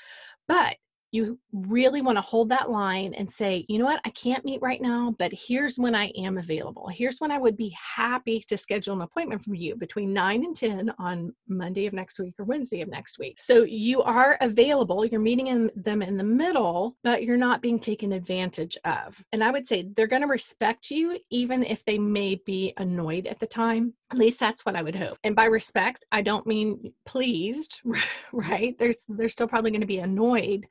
But 0.48 0.78
you 1.16 1.40
really 1.54 2.02
want 2.02 2.18
to 2.18 2.22
hold 2.22 2.50
that 2.50 2.70
line 2.70 3.14
and 3.14 3.30
say, 3.30 3.66
you 3.70 3.80
know 3.80 3.86
what, 3.86 4.02
I 4.06 4.10
can't 4.10 4.44
meet 4.44 4.62
right 4.62 4.82
now, 4.82 5.16
but 5.18 5.32
here's 5.34 5.78
when 5.78 5.96
I 5.96 6.08
am 6.18 6.38
available. 6.38 6.90
Here's 6.90 7.20
when 7.20 7.32
I 7.32 7.38
would 7.38 7.56
be 7.56 7.76
happy 7.96 8.44
to 8.48 8.58
schedule 8.58 8.96
an 8.96 9.02
appointment 9.02 9.44
for 9.44 9.54
you 9.56 9.76
between 9.76 10.14
9 10.14 10.44
and 10.44 10.56
10 10.56 10.94
on 11.00 11.34
Monday 11.48 11.86
of 11.86 11.94
next 11.94 12.20
week 12.20 12.36
or 12.38 12.46
Wednesday 12.46 12.82
of 12.82 12.90
next 12.90 13.18
week. 13.18 13.40
So 13.40 13.64
you 13.64 14.04
are 14.04 14.38
available, 14.42 15.06
you're 15.06 15.22
meeting 15.22 15.48
in 15.48 15.72
them 15.76 16.02
in 16.02 16.18
the 16.18 16.24
middle, 16.24 16.98
but 17.04 17.24
you're 17.24 17.38
not 17.38 17.62
being 17.62 17.80
taken 17.80 18.12
advantage 18.12 18.78
of. 18.84 19.24
And 19.32 19.44
I 19.44 19.52
would 19.52 19.68
say 19.68 19.88
they're 19.96 20.08
going 20.08 20.22
to 20.22 20.28
respect 20.28 20.92
you 20.92 21.18
even 21.30 21.64
if 21.64 21.84
they 21.86 21.98
may 21.98 22.36
be 22.46 22.74
annoyed 22.78 23.28
at 23.28 23.40
the 23.40 23.48
time. 23.48 23.94
At 24.12 24.18
least 24.18 24.40
that's 24.40 24.66
what 24.66 24.76
I 24.76 24.84
would 24.84 24.96
hope. 24.96 25.18
And 25.24 25.36
by 25.36 25.46
respect, 25.46 26.06
I 26.12 26.22
don't 26.22 26.46
mean 26.46 26.94
pleased, 27.06 27.82
right? 28.34 28.78
There's 28.78 29.04
they're 29.08 29.30
still 29.30 29.48
probably 29.48 29.72
going 29.72 29.82
to 29.82 29.88
be 29.88 30.00
annoyed 30.00 30.68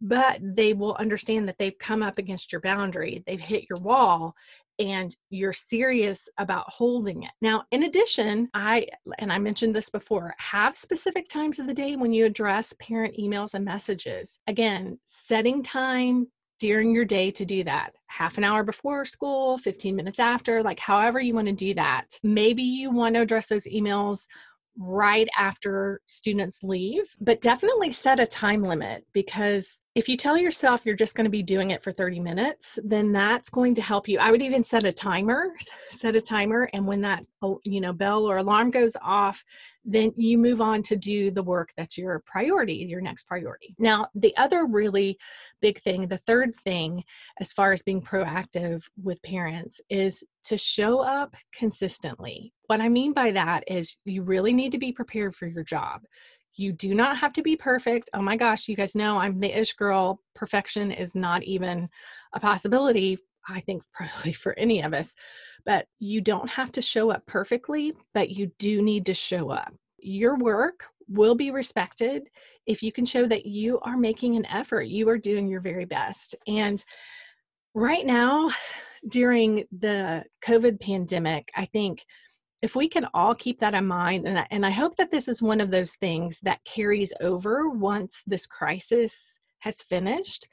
but 0.00 0.38
they 0.40 0.72
will 0.72 0.96
understand 0.98 1.48
that 1.48 1.56
they've 1.58 1.78
come 1.78 2.02
up 2.02 2.18
against 2.18 2.52
your 2.52 2.60
boundary, 2.60 3.22
they've 3.26 3.40
hit 3.40 3.66
your 3.68 3.80
wall, 3.80 4.34
and 4.78 5.14
you're 5.30 5.52
serious 5.52 6.28
about 6.38 6.68
holding 6.68 7.22
it. 7.22 7.30
Now, 7.40 7.64
in 7.70 7.84
addition, 7.84 8.48
I, 8.54 8.88
and 9.18 9.32
I 9.32 9.38
mentioned 9.38 9.74
this 9.74 9.90
before, 9.90 10.34
have 10.38 10.76
specific 10.76 11.28
times 11.28 11.58
of 11.58 11.66
the 11.66 11.74
day 11.74 11.96
when 11.96 12.12
you 12.12 12.24
address 12.24 12.74
parent 12.80 13.16
emails 13.16 13.54
and 13.54 13.64
messages. 13.64 14.40
Again, 14.46 14.98
setting 15.04 15.62
time 15.62 16.26
during 16.58 16.94
your 16.94 17.04
day 17.04 17.30
to 17.30 17.44
do 17.44 17.64
that. 17.64 17.94
Half 18.06 18.38
an 18.38 18.44
hour 18.44 18.64
before 18.64 19.04
school, 19.04 19.58
15 19.58 19.94
minutes 19.94 20.18
after, 20.18 20.62
like 20.62 20.80
however 20.80 21.20
you 21.20 21.34
want 21.34 21.48
to 21.48 21.54
do 21.54 21.74
that. 21.74 22.18
Maybe 22.22 22.62
you 22.62 22.90
want 22.90 23.14
to 23.14 23.20
address 23.20 23.48
those 23.48 23.66
emails 23.66 24.26
right 24.76 25.28
after 25.38 26.00
students 26.06 26.62
leave, 26.62 27.14
but 27.20 27.40
definitely 27.40 27.92
set 27.92 28.18
a 28.18 28.26
time 28.26 28.62
limit 28.62 29.06
because 29.12 29.80
if 29.94 30.08
you 30.08 30.16
tell 30.16 30.36
yourself 30.36 30.84
you're 30.84 30.96
just 30.96 31.14
going 31.14 31.24
to 31.24 31.30
be 31.30 31.42
doing 31.42 31.70
it 31.70 31.82
for 31.82 31.92
30 31.92 32.18
minutes, 32.18 32.78
then 32.82 33.12
that's 33.12 33.48
going 33.48 33.74
to 33.74 33.82
help 33.82 34.08
you. 34.08 34.18
I 34.18 34.30
would 34.30 34.42
even 34.42 34.64
set 34.64 34.84
a 34.84 34.92
timer, 34.92 35.52
set 35.90 36.16
a 36.16 36.20
timer 36.20 36.68
and 36.72 36.86
when 36.86 37.00
that 37.02 37.24
you 37.64 37.80
know 37.80 37.92
bell 37.92 38.26
or 38.26 38.38
alarm 38.38 38.70
goes 38.70 38.96
off, 39.02 39.44
then 39.84 40.12
you 40.16 40.38
move 40.38 40.60
on 40.60 40.82
to 40.82 40.96
do 40.96 41.30
the 41.30 41.42
work 41.42 41.70
that's 41.76 41.98
your 41.98 42.22
priority, 42.26 42.74
your 42.74 43.02
next 43.02 43.24
priority. 43.24 43.74
Now, 43.78 44.08
the 44.14 44.34
other 44.36 44.66
really 44.66 45.18
big 45.60 45.78
thing, 45.78 46.08
the 46.08 46.16
third 46.18 46.54
thing 46.54 47.04
as 47.38 47.52
far 47.52 47.72
as 47.72 47.82
being 47.82 48.00
proactive 48.00 48.84
with 49.02 49.22
parents 49.22 49.80
is 49.90 50.24
to 50.44 50.56
show 50.56 51.00
up 51.00 51.36
consistently. 51.54 52.53
What 52.66 52.80
I 52.80 52.88
mean 52.88 53.12
by 53.12 53.30
that 53.32 53.64
is 53.66 53.96
you 54.04 54.22
really 54.22 54.52
need 54.52 54.72
to 54.72 54.78
be 54.78 54.92
prepared 54.92 55.34
for 55.34 55.46
your 55.46 55.64
job. 55.64 56.02
You 56.56 56.72
do 56.72 56.94
not 56.94 57.18
have 57.18 57.32
to 57.34 57.42
be 57.42 57.56
perfect. 57.56 58.08
Oh 58.14 58.22
my 58.22 58.36
gosh, 58.36 58.68
you 58.68 58.76
guys 58.76 58.94
know 58.94 59.18
I'm 59.18 59.40
the 59.40 59.58
ish 59.58 59.74
girl. 59.74 60.20
Perfection 60.34 60.92
is 60.92 61.14
not 61.14 61.42
even 61.42 61.88
a 62.32 62.40
possibility, 62.40 63.18
I 63.48 63.60
think, 63.60 63.82
probably 63.92 64.32
for 64.32 64.58
any 64.58 64.82
of 64.82 64.94
us. 64.94 65.14
But 65.66 65.86
you 65.98 66.20
don't 66.20 66.48
have 66.50 66.72
to 66.72 66.82
show 66.82 67.10
up 67.10 67.26
perfectly, 67.26 67.94
but 68.12 68.30
you 68.30 68.50
do 68.58 68.82
need 68.82 69.06
to 69.06 69.14
show 69.14 69.50
up. 69.50 69.74
Your 69.98 70.36
work 70.36 70.84
will 71.08 71.34
be 71.34 71.50
respected 71.50 72.28
if 72.66 72.82
you 72.82 72.92
can 72.92 73.04
show 73.04 73.26
that 73.26 73.46
you 73.46 73.78
are 73.80 73.96
making 73.96 74.36
an 74.36 74.46
effort, 74.46 74.82
you 74.82 75.08
are 75.08 75.18
doing 75.18 75.48
your 75.48 75.60
very 75.60 75.84
best. 75.84 76.34
And 76.46 76.82
right 77.74 78.06
now, 78.06 78.50
during 79.08 79.64
the 79.70 80.24
COVID 80.42 80.80
pandemic, 80.80 81.50
I 81.54 81.66
think 81.66 82.06
if 82.64 82.74
we 82.74 82.88
can 82.88 83.06
all 83.12 83.34
keep 83.34 83.60
that 83.60 83.74
in 83.74 83.86
mind, 83.86 84.26
and 84.26 84.38
I, 84.38 84.46
and 84.50 84.64
I 84.64 84.70
hope 84.70 84.96
that 84.96 85.10
this 85.10 85.28
is 85.28 85.42
one 85.42 85.60
of 85.60 85.70
those 85.70 85.96
things 85.96 86.40
that 86.44 86.64
carries 86.64 87.12
over 87.20 87.68
once 87.68 88.22
this 88.26 88.46
crisis 88.46 89.38
has 89.58 89.82
finished, 89.82 90.48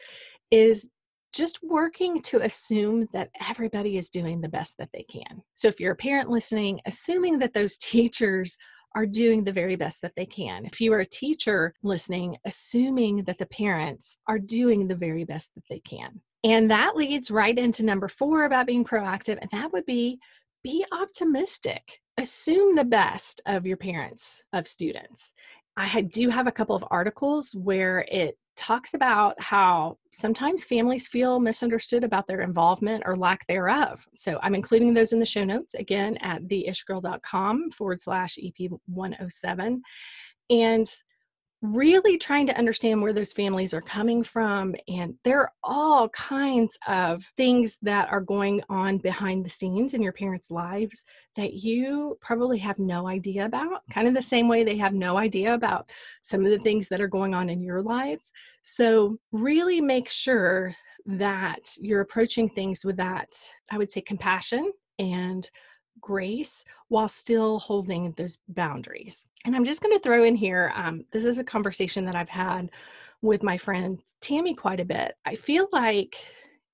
is 0.51 0.89
just 1.33 1.59
working 1.63 2.21
to 2.23 2.41
assume 2.41 3.07
that 3.13 3.29
everybody 3.47 3.97
is 3.97 4.09
doing 4.09 4.41
the 4.41 4.49
best 4.49 4.77
that 4.77 4.89
they 4.93 5.03
can. 5.03 5.41
So 5.55 5.69
if 5.69 5.79
you're 5.79 5.93
a 5.93 5.95
parent 5.95 6.29
listening, 6.29 6.81
assuming 6.85 7.39
that 7.39 7.53
those 7.53 7.77
teachers 7.81 8.57
are 8.93 9.05
doing 9.05 9.45
the 9.45 9.53
very 9.53 9.77
best 9.77 10.01
that 10.01 10.11
they 10.17 10.25
can. 10.25 10.65
If 10.65 10.81
you 10.81 10.91
are 10.91 10.99
a 10.99 11.05
teacher 11.05 11.73
listening, 11.81 12.35
assuming 12.43 13.23
that 13.23 13.37
the 13.37 13.45
parents 13.45 14.17
are 14.27 14.37
doing 14.37 14.85
the 14.85 14.97
very 14.97 15.23
best 15.23 15.55
that 15.55 15.63
they 15.69 15.79
can. 15.79 16.19
And 16.43 16.69
that 16.71 16.97
leads 16.97 17.31
right 17.31 17.57
into 17.57 17.85
number 17.85 18.09
four 18.09 18.43
about 18.43 18.67
being 18.67 18.83
proactive, 18.83 19.37
and 19.39 19.49
that 19.51 19.71
would 19.71 19.85
be 19.85 20.19
be 20.63 20.85
optimistic. 20.91 21.99
Assume 22.17 22.75
the 22.75 22.85
best 22.85 23.41
of 23.45 23.65
your 23.65 23.77
parents, 23.77 24.43
of 24.53 24.67
students. 24.67 25.33
I 25.77 26.01
do 26.01 26.29
have 26.29 26.47
a 26.47 26.51
couple 26.51 26.75
of 26.75 26.85
articles 26.91 27.55
where 27.55 28.05
it 28.11 28.35
talks 28.57 28.93
about 28.93 29.39
how 29.41 29.97
sometimes 30.11 30.63
families 30.63 31.07
feel 31.07 31.39
misunderstood 31.39 32.03
about 32.03 32.27
their 32.27 32.41
involvement 32.41 33.03
or 33.05 33.15
lack 33.15 33.47
thereof. 33.47 34.05
So 34.13 34.39
I'm 34.43 34.53
including 34.53 34.93
those 34.93 35.13
in 35.13 35.19
the 35.19 35.25
show 35.25 35.43
notes 35.45 35.73
again 35.73 36.17
at 36.17 36.43
theishgirl.com 36.43 37.71
forward 37.71 38.01
slash 38.01 38.37
EP 38.43 38.69
107. 38.87 39.81
And 40.49 40.85
really 41.61 42.17
trying 42.17 42.47
to 42.47 42.57
understand 42.57 43.01
where 43.01 43.13
those 43.13 43.33
families 43.33 43.73
are 43.73 43.81
coming 43.81 44.23
from. 44.23 44.75
And 44.87 45.13
there 45.23 45.41
are 45.41 45.51
all 45.63 46.09
kinds 46.09 46.77
of 46.87 47.23
things 47.37 47.77
that 47.83 48.09
are 48.09 48.21
going 48.21 48.63
on 48.67 48.97
behind 48.97 49.45
the 49.45 49.49
scenes 49.49 49.93
in 49.93 50.01
your 50.01 50.13
parents' 50.13 50.49
lives 50.49 51.05
that 51.35 51.53
you 51.53 52.17
probably 52.19 52.57
have 52.57 52.79
no 52.79 53.07
idea 53.07 53.45
about, 53.45 53.81
kind 53.91 54.07
of 54.07 54.15
the 54.15 54.21
same 54.21 54.47
way 54.47 54.63
they 54.63 54.77
have 54.77 54.93
no 54.93 55.17
idea 55.17 55.53
about 55.53 55.89
some 56.21 56.43
of 56.43 56.49
the 56.49 56.59
things 56.59 56.89
that 56.89 56.99
are 57.01 57.07
going 57.07 57.33
on 57.33 57.49
in 57.49 57.61
your 57.61 57.81
life. 57.81 58.21
So, 58.63 59.17
really 59.31 59.81
make 59.81 60.09
sure 60.09 60.73
that 61.05 61.61
you're 61.79 62.01
approaching 62.01 62.49
things 62.49 62.83
with 62.83 62.97
that, 62.97 63.29
I 63.71 63.77
would 63.77 63.91
say, 63.91 64.01
compassion 64.01 64.71
and 64.99 65.49
grace 65.99 66.65
while 66.87 67.07
still 67.07 67.59
holding 67.59 68.11
those 68.13 68.37
boundaries. 68.47 69.25
And 69.45 69.55
I'm 69.55 69.65
just 69.65 69.81
going 69.81 69.95
to 69.95 70.01
throw 70.01 70.23
in 70.23 70.35
here 70.35 70.71
um, 70.75 71.05
this 71.11 71.25
is 71.25 71.39
a 71.39 71.43
conversation 71.43 72.05
that 72.05 72.15
I've 72.15 72.29
had 72.29 72.71
with 73.21 73.43
my 73.43 73.57
friend 73.57 73.99
Tammy 74.19 74.53
quite 74.53 74.79
a 74.79 74.85
bit. 74.85 75.15
I 75.25 75.35
feel 75.35 75.67
like 75.71 76.15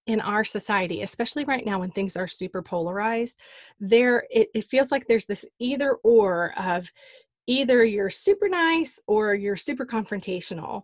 in 0.06 0.22
our 0.22 0.44
society, 0.44 1.02
especially 1.02 1.44
right 1.44 1.66
now 1.66 1.80
when 1.80 1.92
things 1.92 2.16
are 2.16 2.28
super 2.28 2.62
polarized, 2.62 3.40
there 3.80 4.26
it, 4.30 4.50
it 4.54 4.64
feels 4.64 4.92
like 4.92 5.08
there's 5.08 5.26
this 5.26 5.46
either 5.60 5.96
or 6.04 6.54
of 6.58 6.90
either 7.48 7.84
you're 7.84 8.10
super 8.10 8.48
nice 8.48 9.02
or 9.08 9.34
you're 9.34 9.56
super 9.56 9.86
confrontational 9.86 10.84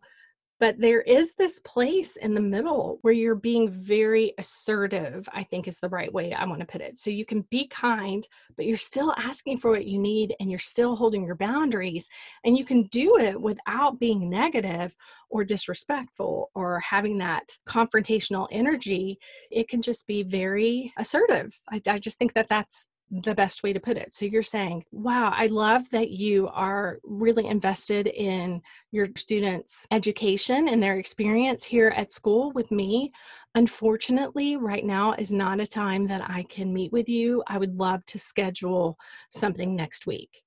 But 0.64 0.80
there 0.80 1.02
is 1.02 1.34
this 1.34 1.60
place 1.60 2.16
in 2.16 2.34
the 2.34 2.40
middle 2.40 3.00
where 3.02 3.14
you're 3.14 3.36
being 3.36 3.70
very 3.70 4.34
assertive, 4.38 5.28
I 5.34 5.44
think 5.44 5.68
is 5.68 5.82
the 5.82 5.90
right 5.90 6.14
way 6.14 6.32
I 6.32 6.46
want 6.46 6.62
to 6.62 6.66
put 6.66 6.80
it. 6.80 6.98
So 6.98 7.10
you 7.10 7.26
can 7.26 7.42
be 7.52 7.68
kind, 7.68 8.26
but 8.56 8.66
you're 8.66 8.78
still 8.78 9.14
asking 9.18 9.58
for 9.58 9.72
what 9.72 9.88
you 9.88 10.00
need 10.00 10.34
and 10.40 10.50
you're 10.50 10.60
still 10.60 10.96
holding 10.96 11.26
your 11.26 11.36
boundaries. 11.36 12.08
And 12.46 12.58
you 12.58 12.64
can 12.64 12.84
do 12.84 13.18
it 13.18 13.42
without 13.42 14.00
being 14.00 14.30
negative 14.30 14.96
or 15.30 15.44
disrespectful 15.44 16.50
or 16.56 16.80
having 16.80 17.18
that 17.18 17.44
confrontational 17.68 18.48
energy. 18.50 19.20
It 19.52 19.68
can 19.68 19.82
just 19.82 20.08
be 20.08 20.24
very 20.24 20.94
assertive. 20.98 21.60
I, 21.70 21.82
I 21.86 22.00
just 22.00 22.18
think 22.18 22.36
that 22.36 22.48
that's 22.48 22.88
the 23.22 23.36
best 23.36 23.62
way 23.62 23.72
to 23.72 23.80
put 23.80 23.96
it. 23.96 24.12
So 24.12 24.26
you're 24.26 24.42
saying, 24.42 24.86
wow, 24.92 25.32
I 25.36 25.46
love 25.48 25.88
that 25.92 26.10
you 26.10 26.48
are 26.48 27.00
really 27.04 27.46
invested 27.46 28.08
in 28.08 28.62
your 28.92 29.08
students' 29.16 29.86
education 29.92 30.68
and 30.68 30.82
their 30.82 30.98
experience 30.98 31.64
here 31.64 31.94
at 31.96 32.12
school 32.12 32.52
with 32.54 32.72
me. 32.72 33.12
Unfortunately, 33.54 34.58
right 34.58 34.84
now 34.84 35.14
is 35.14 35.32
not 35.32 35.60
a 35.60 35.68
time 35.68 36.08
that 36.08 36.28
I 36.28 36.44
can 36.50 36.74
meet 36.74 36.92
with 36.92 37.08
you. 37.08 37.44
I 37.46 37.60
would 37.60 37.76
love 37.76 38.04
to 38.08 38.18
schedule 38.18 38.98
something 39.30 39.76
next 39.76 40.08
week. 40.08 40.42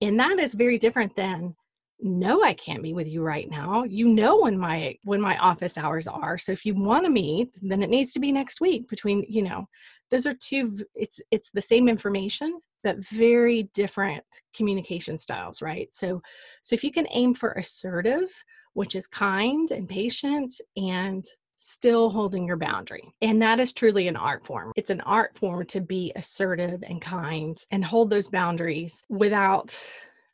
And 0.00 0.18
that 0.18 0.40
is 0.40 0.54
very 0.54 0.78
different 0.78 1.14
than 1.14 1.54
no 2.00 2.44
i 2.44 2.54
can't 2.54 2.82
meet 2.82 2.94
with 2.94 3.08
you 3.08 3.22
right 3.22 3.50
now 3.50 3.82
you 3.82 4.06
know 4.06 4.42
when 4.42 4.56
my 4.56 4.96
when 5.02 5.20
my 5.20 5.36
office 5.38 5.76
hours 5.76 6.06
are 6.06 6.38
so 6.38 6.52
if 6.52 6.64
you 6.64 6.72
want 6.72 7.04
to 7.04 7.10
meet 7.10 7.56
then 7.60 7.82
it 7.82 7.90
needs 7.90 8.12
to 8.12 8.20
be 8.20 8.30
next 8.30 8.60
week 8.60 8.88
between 8.88 9.24
you 9.28 9.42
know 9.42 9.66
those 10.10 10.26
are 10.26 10.34
two 10.34 10.78
it's 10.94 11.20
it's 11.30 11.50
the 11.50 11.62
same 11.62 11.88
information 11.88 12.60
but 12.84 12.98
very 13.08 13.64
different 13.74 14.24
communication 14.54 15.18
styles 15.18 15.60
right 15.62 15.92
so 15.92 16.20
so 16.62 16.74
if 16.74 16.84
you 16.84 16.92
can 16.92 17.06
aim 17.10 17.34
for 17.34 17.52
assertive 17.52 18.30
which 18.74 18.94
is 18.94 19.06
kind 19.06 19.70
and 19.70 19.88
patient 19.88 20.52
and 20.76 21.24
still 21.58 22.08
holding 22.08 22.46
your 22.46 22.56
boundary. 22.56 23.12
And 23.20 23.42
that 23.42 23.60
is 23.60 23.72
truly 23.72 24.08
an 24.08 24.16
art 24.16 24.46
form. 24.46 24.72
It's 24.76 24.90
an 24.90 25.00
art 25.02 25.36
form 25.36 25.66
to 25.66 25.80
be 25.80 26.12
assertive 26.16 26.82
and 26.86 27.02
kind 27.02 27.60
and 27.70 27.84
hold 27.84 28.10
those 28.10 28.30
boundaries 28.30 29.02
without 29.08 29.76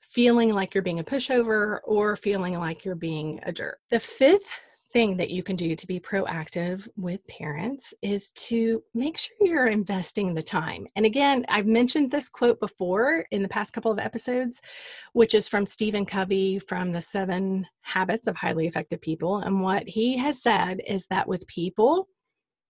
feeling 0.02 0.54
like 0.54 0.74
you're 0.74 0.82
being 0.82 1.00
a 1.00 1.04
pushover 1.04 1.78
or 1.84 2.14
feeling 2.14 2.58
like 2.58 2.84
you're 2.84 2.94
being 2.94 3.40
a 3.42 3.52
jerk. 3.52 3.78
The 3.90 3.98
fifth 3.98 4.48
thing 4.94 5.16
that 5.16 5.28
you 5.28 5.42
can 5.42 5.56
do 5.56 5.74
to 5.74 5.86
be 5.88 5.98
proactive 5.98 6.88
with 6.96 7.26
parents 7.26 7.92
is 8.00 8.30
to 8.30 8.80
make 8.94 9.18
sure 9.18 9.36
you're 9.40 9.66
investing 9.66 10.32
the 10.32 10.42
time. 10.42 10.86
And 10.94 11.04
again, 11.04 11.44
I've 11.48 11.66
mentioned 11.66 12.12
this 12.12 12.28
quote 12.28 12.60
before 12.60 13.26
in 13.32 13.42
the 13.42 13.48
past 13.48 13.72
couple 13.72 13.90
of 13.90 13.98
episodes, 13.98 14.62
which 15.12 15.34
is 15.34 15.48
from 15.48 15.66
Stephen 15.66 16.06
Covey 16.06 16.60
from 16.60 16.92
the 16.92 17.02
Seven 17.02 17.66
Habits 17.80 18.28
of 18.28 18.36
Highly 18.36 18.68
Effective 18.68 19.00
People. 19.00 19.38
And 19.38 19.60
what 19.60 19.88
he 19.88 20.16
has 20.18 20.40
said 20.40 20.80
is 20.86 21.08
that 21.08 21.26
with 21.26 21.46
people, 21.48 22.08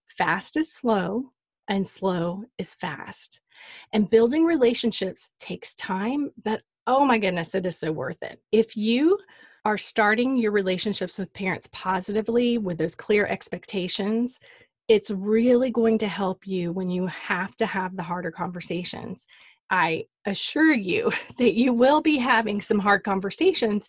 fast 0.07 0.57
is 0.57 0.73
slow 0.73 1.31
and 1.69 1.85
slow 1.85 2.43
is 2.57 2.73
fast. 2.73 3.39
And 3.93 4.09
building 4.09 4.45
relationships 4.45 5.29
takes 5.39 5.75
time, 5.75 6.31
but 6.43 6.63
oh 6.87 7.05
my 7.05 7.19
goodness, 7.19 7.53
it 7.53 7.67
is 7.67 7.77
so 7.77 7.91
worth 7.91 8.23
it. 8.23 8.41
If 8.51 8.75
you 8.75 9.19
are 9.65 9.77
starting 9.77 10.37
your 10.37 10.51
relationships 10.51 11.17
with 11.17 11.33
parents 11.33 11.67
positively 11.73 12.59
with 12.59 12.77
those 12.77 12.95
clear 12.95 13.25
expectations, 13.25 14.39
it's 14.87 15.09
really 15.09 15.71
going 15.71 15.97
to 15.97 16.07
help 16.07 16.45
you 16.45 16.71
when 16.71 16.89
you 16.89 17.07
have 17.07 17.55
to 17.55 17.65
have 17.65 17.97
the 17.97 18.03
harder 18.03 18.29
conversations. 18.29 19.25
I 19.71 20.05
assure 20.25 20.73
you 20.73 21.11
that 21.39 21.55
you 21.55 21.73
will 21.73 22.01
be 22.01 22.17
having 22.17 22.61
some 22.61 22.79
hard 22.79 23.03
conversations 23.03 23.87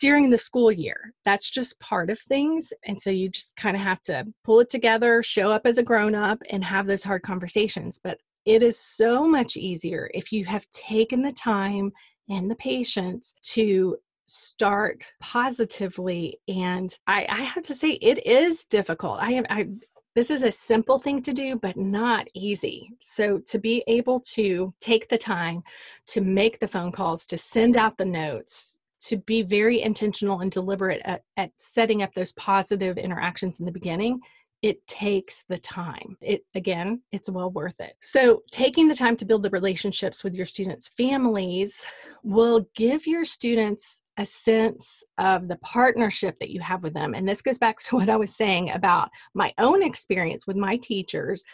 during 0.00 0.28
the 0.28 0.38
school 0.38 0.72
year. 0.72 1.12
That's 1.24 1.48
just 1.48 1.78
part 1.78 2.10
of 2.10 2.18
things. 2.18 2.72
And 2.84 3.00
so 3.00 3.10
you 3.10 3.28
just 3.28 3.54
kind 3.54 3.76
of 3.76 3.82
have 3.82 4.02
to 4.02 4.26
pull 4.42 4.58
it 4.58 4.68
together, 4.68 5.22
show 5.22 5.52
up 5.52 5.62
as 5.64 5.78
a 5.78 5.84
grown 5.84 6.16
up, 6.16 6.42
and 6.50 6.64
have 6.64 6.86
those 6.86 7.04
hard 7.04 7.22
conversations. 7.22 8.00
But 8.02 8.18
it 8.44 8.64
is 8.64 8.76
so 8.76 9.28
much 9.28 9.56
easier 9.56 10.10
if 10.12 10.32
you 10.32 10.44
have 10.46 10.68
taken 10.72 11.22
the 11.22 11.32
time 11.32 11.92
and 12.28 12.50
the 12.50 12.56
patience 12.56 13.34
to 13.42 13.96
start 14.26 15.04
positively 15.20 16.38
and 16.48 16.96
I, 17.06 17.26
I 17.28 17.42
have 17.42 17.62
to 17.64 17.74
say 17.74 17.90
it 17.90 18.26
is 18.26 18.64
difficult. 18.64 19.18
I 19.20 19.32
have 19.32 19.46
i 19.50 19.68
this 20.14 20.30
is 20.30 20.44
a 20.44 20.52
simple 20.52 20.96
thing 20.96 21.20
to 21.22 21.32
do 21.32 21.56
but 21.56 21.76
not 21.76 22.28
easy. 22.34 22.90
So 23.00 23.40
to 23.46 23.58
be 23.58 23.82
able 23.88 24.20
to 24.34 24.72
take 24.80 25.08
the 25.08 25.18
time 25.18 25.62
to 26.08 26.20
make 26.20 26.60
the 26.60 26.68
phone 26.68 26.92
calls 26.92 27.26
to 27.26 27.38
send 27.38 27.76
out 27.76 27.98
the 27.98 28.04
notes 28.04 28.78
to 29.00 29.16
be 29.18 29.42
very 29.42 29.82
intentional 29.82 30.40
and 30.40 30.50
deliberate 30.50 31.02
at, 31.04 31.22
at 31.36 31.50
setting 31.58 32.02
up 32.02 32.14
those 32.14 32.32
positive 32.32 32.96
interactions 32.96 33.58
in 33.58 33.66
the 33.66 33.72
beginning 33.72 34.20
it 34.64 34.86
takes 34.86 35.44
the 35.50 35.58
time. 35.58 36.16
It 36.22 36.46
again, 36.54 37.02
it's 37.12 37.28
well 37.28 37.50
worth 37.50 37.80
it. 37.80 37.96
So, 38.00 38.42
taking 38.50 38.88
the 38.88 38.94
time 38.94 39.14
to 39.18 39.26
build 39.26 39.42
the 39.42 39.50
relationships 39.50 40.24
with 40.24 40.34
your 40.34 40.46
students' 40.46 40.88
families 40.88 41.84
will 42.22 42.66
give 42.74 43.06
your 43.06 43.26
students 43.26 44.00
a 44.16 44.24
sense 44.24 45.04
of 45.18 45.48
the 45.48 45.58
partnership 45.58 46.38
that 46.38 46.48
you 46.48 46.60
have 46.60 46.82
with 46.82 46.94
them. 46.94 47.12
And 47.12 47.28
this 47.28 47.42
goes 47.42 47.58
back 47.58 47.76
to 47.80 47.96
what 47.96 48.08
I 48.08 48.16
was 48.16 48.34
saying 48.34 48.70
about 48.70 49.10
my 49.34 49.52
own 49.58 49.82
experience 49.82 50.46
with 50.46 50.56
my 50.56 50.76
teachers. 50.76 51.44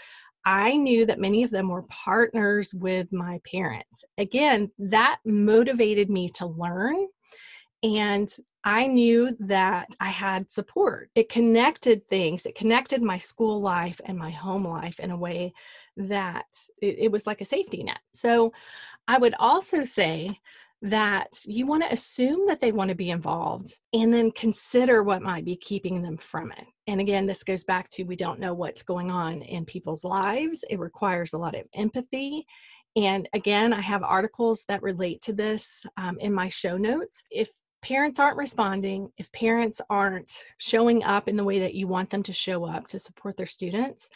I 0.46 0.76
knew 0.76 1.04
that 1.06 1.18
many 1.18 1.42
of 1.42 1.50
them 1.50 1.68
were 1.68 1.82
partners 1.88 2.72
with 2.72 3.12
my 3.12 3.40
parents. 3.44 4.04
Again, 4.18 4.70
that 4.78 5.18
motivated 5.24 6.10
me 6.10 6.28
to 6.36 6.46
learn 6.46 7.08
and 7.82 8.28
I 8.64 8.86
knew 8.86 9.36
that 9.40 9.88
I 10.00 10.08
had 10.08 10.50
support. 10.50 11.10
It 11.14 11.28
connected 11.28 12.06
things, 12.08 12.46
it 12.46 12.54
connected 12.54 13.02
my 13.02 13.18
school 13.18 13.60
life 13.60 14.00
and 14.04 14.18
my 14.18 14.30
home 14.30 14.66
life 14.66 15.00
in 15.00 15.10
a 15.10 15.16
way 15.16 15.52
that 15.96 16.46
it, 16.82 16.96
it 16.98 17.12
was 17.12 17.26
like 17.26 17.40
a 17.40 17.46
safety 17.46 17.82
net. 17.82 18.00
So 18.12 18.52
I 19.08 19.18
would 19.18 19.34
also 19.38 19.84
say 19.84 20.38
that 20.82 21.28
you 21.44 21.66
want 21.66 21.82
to 21.82 21.92
assume 21.92 22.46
that 22.46 22.60
they 22.60 22.72
want 22.72 22.88
to 22.88 22.94
be 22.94 23.10
involved 23.10 23.78
and 23.92 24.12
then 24.12 24.30
consider 24.30 25.02
what 25.02 25.20
might 25.20 25.44
be 25.44 25.56
keeping 25.56 26.00
them 26.00 26.16
from 26.16 26.52
it. 26.52 26.64
And 26.86 27.00
again, 27.00 27.26
this 27.26 27.44
goes 27.44 27.64
back 27.64 27.90
to 27.90 28.04
we 28.04 28.16
don't 28.16 28.40
know 28.40 28.54
what's 28.54 28.82
going 28.82 29.10
on 29.10 29.42
in 29.42 29.66
people's 29.66 30.04
lives. 30.04 30.64
It 30.70 30.78
requires 30.78 31.32
a 31.32 31.38
lot 31.38 31.54
of 31.54 31.66
empathy. 31.74 32.46
And 32.96 33.28
again, 33.34 33.72
I 33.74 33.80
have 33.82 34.02
articles 34.02 34.64
that 34.68 34.82
relate 34.82 35.20
to 35.22 35.34
this 35.34 35.84
um, 35.98 36.18
in 36.18 36.32
my 36.32 36.48
show 36.48 36.78
notes. 36.78 37.24
If 37.30 37.50
parents 37.82 38.18
aren't 38.18 38.36
responding, 38.36 39.10
if 39.16 39.30
parents 39.32 39.80
aren't 39.90 40.42
showing 40.58 41.02
up 41.04 41.28
in 41.28 41.36
the 41.36 41.44
way 41.44 41.58
that 41.60 41.74
you 41.74 41.86
want 41.86 42.10
them 42.10 42.22
to 42.24 42.32
show 42.32 42.64
up 42.64 42.86
to 42.88 42.98
support 42.98 43.36
their 43.36 43.46
students, 43.46 44.08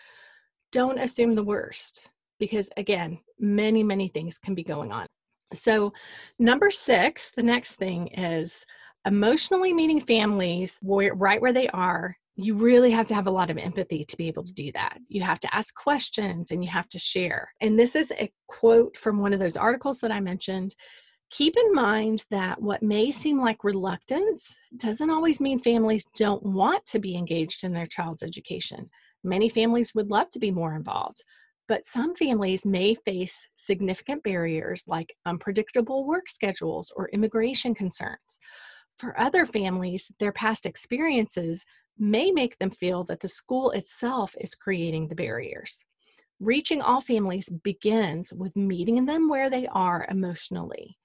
don't 0.72 0.98
assume 0.98 1.34
the 1.34 1.44
worst 1.44 2.10
because, 2.38 2.70
again, 2.76 3.18
many, 3.38 3.82
many 3.82 4.08
things 4.08 4.38
can 4.38 4.54
be 4.54 4.64
going 4.64 4.92
on. 4.92 5.06
So, 5.52 5.92
number 6.38 6.70
six, 6.70 7.30
the 7.30 7.42
next 7.42 7.76
thing 7.76 8.08
is 8.08 8.64
emotionally 9.06 9.72
meeting 9.72 10.00
families 10.00 10.78
where, 10.82 11.14
right 11.14 11.40
where 11.40 11.52
they 11.52 11.68
are. 11.68 12.16
You 12.36 12.56
really 12.56 12.90
have 12.90 13.06
to 13.06 13.14
have 13.14 13.28
a 13.28 13.30
lot 13.30 13.50
of 13.50 13.58
empathy 13.58 14.02
to 14.02 14.16
be 14.16 14.26
able 14.26 14.42
to 14.42 14.52
do 14.52 14.72
that. 14.72 14.98
You 15.08 15.22
have 15.22 15.38
to 15.40 15.54
ask 15.54 15.72
questions 15.74 16.50
and 16.50 16.64
you 16.64 16.70
have 16.70 16.88
to 16.88 16.98
share. 16.98 17.52
And 17.60 17.78
this 17.78 17.94
is 17.94 18.12
a 18.18 18.32
quote 18.48 18.96
from 18.96 19.20
one 19.20 19.32
of 19.32 19.38
those 19.38 19.56
articles 19.56 20.00
that 20.00 20.10
I 20.10 20.18
mentioned 20.18 20.74
keep 21.36 21.56
in 21.56 21.72
mind 21.72 22.24
that 22.30 22.62
what 22.62 22.80
may 22.80 23.10
seem 23.10 23.40
like 23.40 23.64
reluctance 23.64 24.56
doesn't 24.76 25.10
always 25.10 25.40
mean 25.40 25.58
families 25.58 26.06
don't 26.16 26.44
want 26.44 26.86
to 26.86 27.00
be 27.00 27.16
engaged 27.16 27.64
in 27.64 27.72
their 27.72 27.86
child's 27.86 28.22
education. 28.22 28.88
Many 29.24 29.48
families 29.48 29.96
would 29.96 30.12
love 30.12 30.30
to 30.30 30.38
be 30.38 30.52
more 30.52 30.76
involved, 30.76 31.24
but 31.66 31.84
some 31.84 32.14
families 32.14 32.64
may 32.64 32.94
face 32.94 33.48
significant 33.56 34.22
barriers 34.22 34.84
like 34.86 35.16
unpredictable 35.26 36.06
work 36.06 36.28
schedules 36.28 36.92
or 36.94 37.08
immigration 37.08 37.74
concerns. 37.74 38.38
For 38.96 39.18
other 39.18 39.44
families, 39.44 40.12
their 40.20 40.32
past 40.32 40.66
experiences 40.66 41.64
may 41.98 42.30
make 42.30 42.56
them 42.58 42.70
feel 42.70 43.02
that 43.04 43.18
the 43.18 43.28
school 43.28 43.72
itself 43.72 44.36
is 44.40 44.54
creating 44.54 45.08
the 45.08 45.16
barriers. 45.16 45.84
Reaching 46.38 46.80
all 46.80 47.00
families 47.00 47.48
begins 47.64 48.32
with 48.32 48.54
meeting 48.54 49.04
them 49.06 49.28
where 49.28 49.50
they 49.50 49.66
are 49.66 50.06
emotionally. 50.08 50.96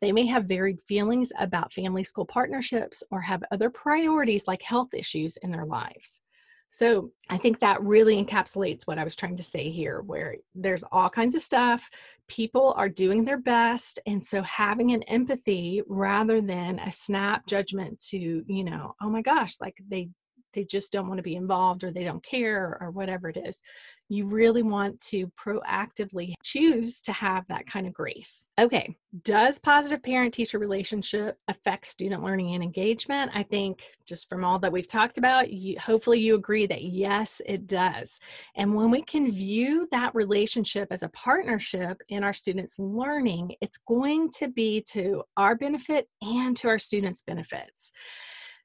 They 0.00 0.12
may 0.12 0.26
have 0.26 0.44
varied 0.44 0.80
feelings 0.82 1.32
about 1.38 1.72
family 1.72 2.02
school 2.02 2.26
partnerships 2.26 3.02
or 3.10 3.20
have 3.20 3.42
other 3.50 3.70
priorities 3.70 4.46
like 4.46 4.62
health 4.62 4.92
issues 4.92 5.36
in 5.38 5.50
their 5.50 5.64
lives. 5.64 6.20
So 6.68 7.12
I 7.30 7.38
think 7.38 7.60
that 7.60 7.82
really 7.82 8.22
encapsulates 8.22 8.82
what 8.86 8.98
I 8.98 9.04
was 9.04 9.16
trying 9.16 9.36
to 9.36 9.42
say 9.42 9.70
here, 9.70 10.02
where 10.02 10.36
there's 10.54 10.84
all 10.90 11.08
kinds 11.08 11.34
of 11.34 11.42
stuff. 11.42 11.88
People 12.28 12.74
are 12.76 12.88
doing 12.88 13.24
their 13.24 13.38
best. 13.38 14.00
And 14.06 14.22
so 14.22 14.42
having 14.42 14.92
an 14.92 15.04
empathy 15.04 15.82
rather 15.86 16.40
than 16.40 16.80
a 16.80 16.90
snap 16.90 17.46
judgment 17.46 18.00
to, 18.08 18.44
you 18.46 18.64
know, 18.64 18.94
oh 19.00 19.08
my 19.08 19.22
gosh, 19.22 19.54
like 19.60 19.76
they 19.88 20.08
they 20.56 20.64
just 20.64 20.92
don't 20.92 21.06
want 21.06 21.18
to 21.18 21.22
be 21.22 21.36
involved 21.36 21.84
or 21.84 21.92
they 21.92 22.02
don't 22.02 22.24
care 22.24 22.76
or 22.80 22.90
whatever 22.90 23.28
it 23.28 23.36
is 23.36 23.62
you 24.08 24.26
really 24.26 24.62
want 24.62 25.00
to 25.00 25.30
proactively 25.38 26.34
choose 26.42 27.00
to 27.00 27.12
have 27.12 27.44
that 27.48 27.66
kind 27.66 27.86
of 27.86 27.92
grace. 27.92 28.44
Okay, 28.58 28.96
does 29.24 29.58
positive 29.58 30.02
parent 30.02 30.32
teacher 30.32 30.58
relationship 30.58 31.38
affect 31.48 31.86
student 31.86 32.22
learning 32.22 32.54
and 32.54 32.62
engagement? 32.62 33.32
I 33.34 33.42
think 33.42 33.82
just 34.06 34.28
from 34.28 34.44
all 34.44 34.58
that 34.60 34.70
we've 34.70 34.86
talked 34.86 35.18
about, 35.18 35.52
you, 35.52 35.76
hopefully 35.80 36.20
you 36.20 36.36
agree 36.36 36.66
that 36.66 36.82
yes, 36.82 37.40
it 37.46 37.66
does. 37.66 38.20
And 38.54 38.74
when 38.74 38.90
we 38.90 39.02
can 39.02 39.30
view 39.30 39.88
that 39.90 40.14
relationship 40.14 40.88
as 40.90 41.02
a 41.02 41.08
partnership 41.08 42.00
in 42.08 42.22
our 42.22 42.32
students' 42.32 42.78
learning, 42.78 43.56
it's 43.60 43.78
going 43.78 44.30
to 44.36 44.48
be 44.48 44.82
to 44.92 45.24
our 45.36 45.56
benefit 45.56 46.08
and 46.22 46.56
to 46.58 46.68
our 46.68 46.78
students' 46.78 47.22
benefits. 47.22 47.92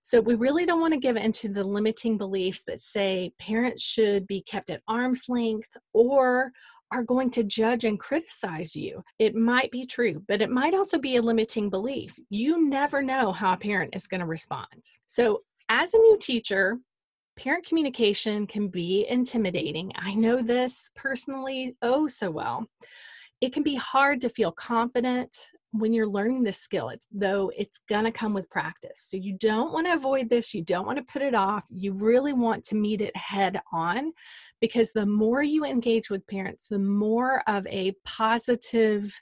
So 0.04 0.20
we 0.20 0.36
really 0.36 0.66
don't 0.66 0.82
want 0.82 0.94
to 0.94 1.00
give 1.00 1.16
into 1.16 1.50
the 1.50 1.64
limiting 1.64 2.18
beliefs 2.18 2.64
that 2.68 2.82
say 2.82 3.34
parents 3.40 3.84
should 3.84 4.26
be 4.28 4.42
kept 4.42 4.70
at 4.70 4.82
arm's 4.88 5.26
length 5.30 5.78
or 5.94 6.52
are 6.92 7.04
going 7.04 7.30
to 7.32 7.44
judge 7.44 7.86
and 7.86 8.00
criticize 8.00 8.76
you. 8.76 9.04
It 9.18 9.36
might 9.36 9.72
be 9.72 9.86
true, 9.86 10.24
but 10.28 10.42
it 10.42 10.50
might 10.50 10.74
also 10.74 10.98
be 10.98 11.16
a 11.16 11.22
limiting 11.22 11.70
belief. 11.70 12.20
You 12.30 12.68
never 12.68 13.02
know 13.02 13.32
how 13.32 13.54
a 13.54 13.58
parent 13.58 13.96
is 13.96 14.08
going 14.08 14.20
to 14.20 14.26
respond. 14.26 14.84
So, 15.08 15.42
as 15.70 15.94
a 15.94 16.00
new 16.00 16.18
teacher, 16.20 16.80
parent 17.38 17.66
communication 17.66 18.46
can 18.46 18.68
be 18.68 19.08
intimidating. 19.08 19.92
I 19.96 20.16
know 20.16 20.42
this 20.42 20.90
personally 20.96 21.78
oh 21.82 22.08
so 22.10 22.30
well. 22.30 22.68
It 23.40 23.54
can 23.54 23.64
be 23.64 23.76
hard 23.76 24.20
to 24.22 24.30
feel 24.30 24.52
confident 24.52 25.36
when 25.72 25.94
you're 25.94 26.08
learning 26.08 26.44
this 26.44 26.60
skill 26.60 26.90
it's 26.90 27.08
though 27.12 27.52
it's 27.58 27.80
going 27.90 28.04
to 28.04 28.12
come 28.12 28.34
with 28.34 28.50
practice. 28.50 29.08
So 29.10 29.18
you 29.18 29.38
don't 29.38 29.74
want 29.74 29.88
to 29.88 29.94
avoid 29.94 30.30
this 30.30 30.54
you 30.54 30.64
don't 30.64 30.86
want 30.86 30.98
to 30.98 31.04
put 31.04 31.22
it 31.22 31.36
off 31.36 31.66
you 31.70 31.94
really 31.94 32.34
want 32.34 32.64
to 32.66 32.76
meet 32.76 33.02
it 33.02 33.16
head 33.16 33.60
on 33.72 34.12
because 34.60 34.92
the 34.92 35.06
more 35.06 35.44
you 35.44 35.66
engage 35.66 36.10
with 36.10 36.28
parents 36.28 36.68
the 36.68 36.80
more 36.80 37.44
of 37.48 37.66
a 37.68 37.94
positive 38.06 39.14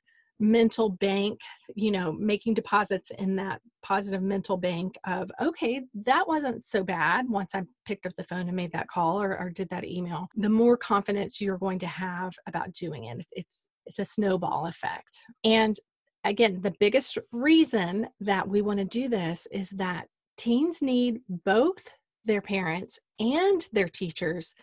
mental 0.41 0.89
bank 0.89 1.39
you 1.75 1.91
know 1.91 2.13
making 2.13 2.53
deposits 2.53 3.11
in 3.19 3.35
that 3.35 3.59
positive 3.81 4.21
mental 4.21 4.55
bank 4.55 4.95
of 5.05 5.29
okay 5.41 5.83
that 5.93 6.25
wasn't 6.25 6.63
so 6.63 6.81
bad 6.81 7.27
once 7.27 7.53
i 7.53 7.61
picked 7.89 8.05
up 8.05 8.13
the 8.15 8.23
phone 8.23 8.47
and 8.47 8.55
made 8.55 8.71
that 8.71 8.87
call 8.87 9.19
or, 9.19 9.35
or 9.37 9.49
did 9.49 9.67
that 9.69 9.83
email. 9.83 10.27
The 10.35 10.47
more 10.47 10.77
confidence 10.77 11.41
you're 11.41 11.57
going 11.57 11.79
to 11.79 11.87
have 11.87 12.33
about 12.45 12.71
doing 12.71 13.05
it. 13.05 13.17
It's, 13.17 13.33
it's 13.35 13.67
it's 13.87 13.97
a 13.97 14.05
snowball 14.05 14.67
effect. 14.67 15.17
And 15.43 15.75
again, 16.23 16.61
the 16.61 16.73
biggest 16.79 17.17
reason 17.31 18.07
that 18.19 18.47
we 18.47 18.61
want 18.61 18.79
to 18.79 18.85
do 18.85 19.07
this 19.07 19.47
is 19.51 19.69
that 19.71 20.07
teens 20.37 20.81
need 20.81 21.21
both 21.27 21.87
their 22.25 22.41
parents 22.41 22.99
and 23.19 23.67
their 23.71 23.87
teachers 23.87 24.53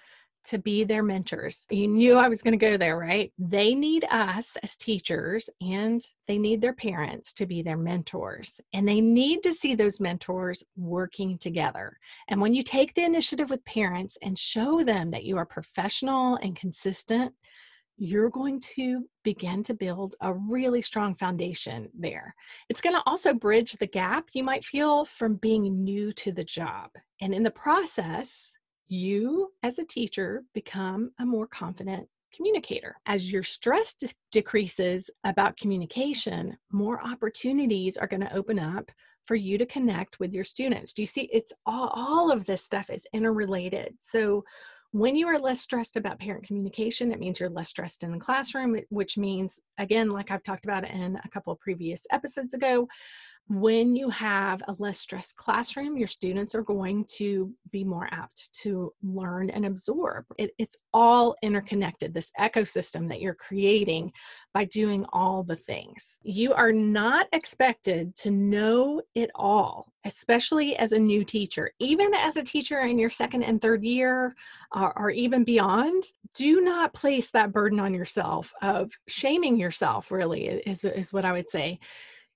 to 0.47 0.59
be 0.59 0.85
their 0.85 1.03
mentors. 1.03 1.65
You 1.71 1.89
knew 1.89 2.17
I 2.17 2.29
was 2.29 2.41
going 2.41 2.57
to 2.57 2.65
go 2.65 2.77
there, 2.77 2.97
right? 2.97 3.33
They 3.37 3.75
need 3.75 4.05
us 4.11 4.57
as 4.63 4.77
teachers 4.77 5.51
and 5.61 6.01
they 6.29 6.39
need 6.39 6.61
their 6.61 6.73
parents 6.73 7.33
to 7.35 7.47
be 7.47 7.63
their 7.63 7.77
mentors. 7.77 8.61
And 8.73 8.87
they 8.87 9.01
need 9.01 9.43
to 9.43 9.53
see 9.53 9.75
those 9.75 10.01
mentors 10.01 10.63
working 10.77 11.37
together. 11.39 11.99
And 12.29 12.41
when 12.41 12.55
you 12.55 12.63
take 12.63 12.95
the 12.95 13.05
initiative 13.05 13.51
with 13.51 13.65
parents 13.65 14.19
and 14.23 14.39
show 14.39 14.85
them 14.85 15.11
that 15.11 15.25
you 15.25 15.37
are 15.37 15.47
professional 15.47 16.37
and 16.37 16.55
consistent, 16.55 17.35
you're 17.99 18.31
going 18.31 18.61
to 18.61 19.09
begin 19.25 19.63
to 19.63 19.75
build 19.75 20.15
a 20.21 20.33
really 20.33 20.83
strong 20.83 21.15
foundation 21.15 21.89
there. 21.99 22.35
It's 22.69 22.81
going 22.81 22.95
to 22.95 23.03
also 23.07 23.33
bridge 23.33 23.73
the 23.73 23.87
gap 23.87 24.29
you 24.33 24.45
might 24.45 24.65
feel 24.65 25.05
from 25.05 25.37
being 25.37 25.83
new 25.83 26.13
to 26.15 26.33
the 26.33 26.45
job. 26.45 26.91
And 27.21 27.35
in 27.35 27.43
the 27.43 27.51
process, 27.51 28.53
you 28.89 29.53
as 29.63 29.79
a 29.79 29.85
teacher 29.85 30.45
become 30.55 31.11
a 31.19 31.27
more 31.27 31.47
confident 31.47 32.09
communicator. 32.35 32.97
As 33.07 33.33
your 33.33 33.43
stress 33.43 33.95
de- 33.95 34.09
decreases 34.31 35.11
about 35.25 35.57
communication, 35.57 36.57
more 36.71 37.03
opportunities 37.03 37.97
are 37.97 38.07
going 38.07 38.21
to 38.21 38.35
open 38.35 38.59
up 38.59 38.91
for 39.23 39.35
you 39.35 39.59
to 39.59 39.67
connect 39.67 40.21
with 40.21 40.33
your 40.33 40.45
students. 40.45 40.93
Do 40.93 41.03
you 41.03 41.07
see? 41.07 41.29
It's 41.33 41.53
all, 41.65 41.91
all 41.95 42.31
of 42.31 42.45
this 42.45 42.63
stuff 42.63 42.91
is 42.91 43.07
interrelated. 43.13 43.95
So, 43.99 44.45
when 44.97 45.15
you 45.15 45.29
are 45.29 45.39
less 45.39 45.61
stressed 45.61 45.99
about 45.99 46.19
parent 46.19 46.47
communication, 46.47 47.13
it 47.13 47.21
means 47.21 47.39
you're 47.39 47.51
less 47.51 47.69
stressed 47.69 48.03
in 48.03 48.13
the 48.13 48.19
classroom, 48.19 48.79
which 48.89 49.19
means, 49.19 49.61
again, 49.77 50.09
like 50.09 50.31
I've 50.31 50.43
talked 50.43 50.65
about 50.65 50.89
in 50.89 51.21
a 51.23 51.29
couple 51.29 51.53
of 51.53 51.61
previous 51.61 52.07
episodes 52.11 52.55
ago, 52.55 52.89
when 53.49 53.95
you 53.95 54.11
have 54.11 54.61
a 54.67 54.75
less 54.79 54.99
stressed 54.99 55.37
classroom, 55.37 55.97
your 55.97 56.09
students 56.09 56.55
are 56.55 56.63
going 56.63 57.05
to 57.17 57.53
be 57.71 57.85
more 57.85 58.09
apt 58.11 58.53
to 58.63 58.93
learn 59.05 59.51
and 59.51 59.65
absorb. 59.65 60.25
It, 60.37 60.51
it's 60.59 60.77
all 60.93 61.37
interconnected, 61.43 62.13
this 62.13 62.33
ecosystem 62.41 63.09
that 63.09 63.21
you're 63.21 63.35
creating 63.35 64.13
by 64.53 64.65
doing 64.65 65.07
all 65.13 65.45
the 65.45 65.55
things. 65.55 66.19
You 66.23 66.55
are 66.55 66.73
not 66.73 67.29
expected 67.33 68.17
to 68.17 68.33
know 68.33 69.03
it 69.15 69.31
all, 69.37 69.93
especially 70.05 70.77
as 70.77 70.91
a 70.91 70.99
new 70.99 71.25
teacher. 71.25 71.71
Even 71.79 72.15
as 72.15 72.37
a 72.37 72.43
teacher 72.43 72.81
in 72.81 72.99
your 72.99 73.11
second 73.11 73.45
and 73.45 73.63
third 73.63 73.85
year, 73.85 74.35
or, 74.75 74.99
or 74.99 75.11
even 75.11 75.45
beyond, 75.45 76.03
do 76.35 76.63
not 76.63 76.95
place 76.95 77.31
that 77.31 77.53
burden 77.53 77.79
on 77.79 77.95
yourself 77.95 78.53
of 78.61 78.91
shaming 79.07 79.57
yourself, 79.57 80.11
really, 80.11 80.47
is, 80.47 80.85
is 80.85 81.13
what 81.13 81.25
I 81.25 81.31
would 81.33 81.49
say 81.49 81.79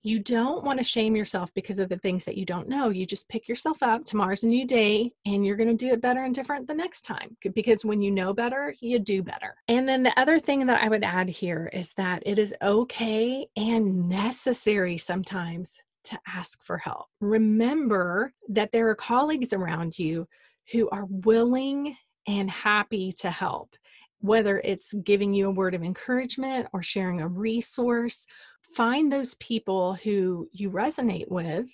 you 0.03 0.19
don't 0.19 0.65
want 0.65 0.79
to 0.79 0.85
shame 0.85 1.15
yourself 1.15 1.53
because 1.55 1.79
of 1.79 1.89
the 1.89 1.99
things 1.99 2.25
that 2.25 2.37
you 2.37 2.47
don't 2.47 2.69
know. 2.69 2.89
You 2.89 3.05
just 3.05 3.29
pick 3.29 3.49
yourself 3.49 3.83
up. 3.83 4.05
Tomorrow's 4.05 4.43
a 4.43 4.47
new 4.47 4.67
day, 4.67 5.13
and 5.27 5.45
you're 5.45 5.57
going 5.57 5.77
to 5.77 5.87
do 5.87 5.93
it 5.93 6.01
better 6.01 6.25
and 6.25 6.35
different 6.35 6.67
the 6.67 6.75
next 6.75 7.03
time 7.03 7.37
because 7.55 7.85
when 7.85 8.01
you 8.01 8.11
know 8.11 8.33
better, 8.33 8.75
you 8.81 8.99
do 8.99 9.23
better. 9.23 9.57
And 9.69 9.89
then 9.89 10.03
the 10.03 10.19
other 10.19 10.39
thing 10.39 10.67
that 10.67 10.83
I 10.83 10.89
would 10.89 11.05
add 11.05 11.29
here 11.29 11.71
is 11.73 11.93
that 11.95 12.23
it 12.25 12.39
is 12.39 12.55
okay 12.63 13.47
and 13.57 14.09
necessary 14.09 14.97
sometimes 14.97 15.79
to 16.05 16.19
ask 16.27 16.65
for 16.65 16.79
help. 16.79 17.07
Remember 17.21 18.33
that 18.49 18.73
there 18.73 18.89
are 18.89 18.95
colleagues 18.95 19.53
around 19.53 19.99
you 19.99 20.27
who 20.73 20.89
are 20.91 21.07
willing 21.09 21.97
and 22.27 22.51
happy 22.51 23.13
to 23.13 23.31
help 23.31 23.75
whether 24.21 24.61
it's 24.61 24.93
giving 24.93 25.33
you 25.33 25.47
a 25.47 25.51
word 25.51 25.75
of 25.75 25.83
encouragement 25.83 26.69
or 26.73 26.83
sharing 26.83 27.21
a 27.21 27.29
resource 27.29 28.27
find 28.75 29.13
those 29.13 29.35
people 29.35 29.95
who 29.95 30.49
you 30.53 30.71
resonate 30.71 31.29
with 31.29 31.67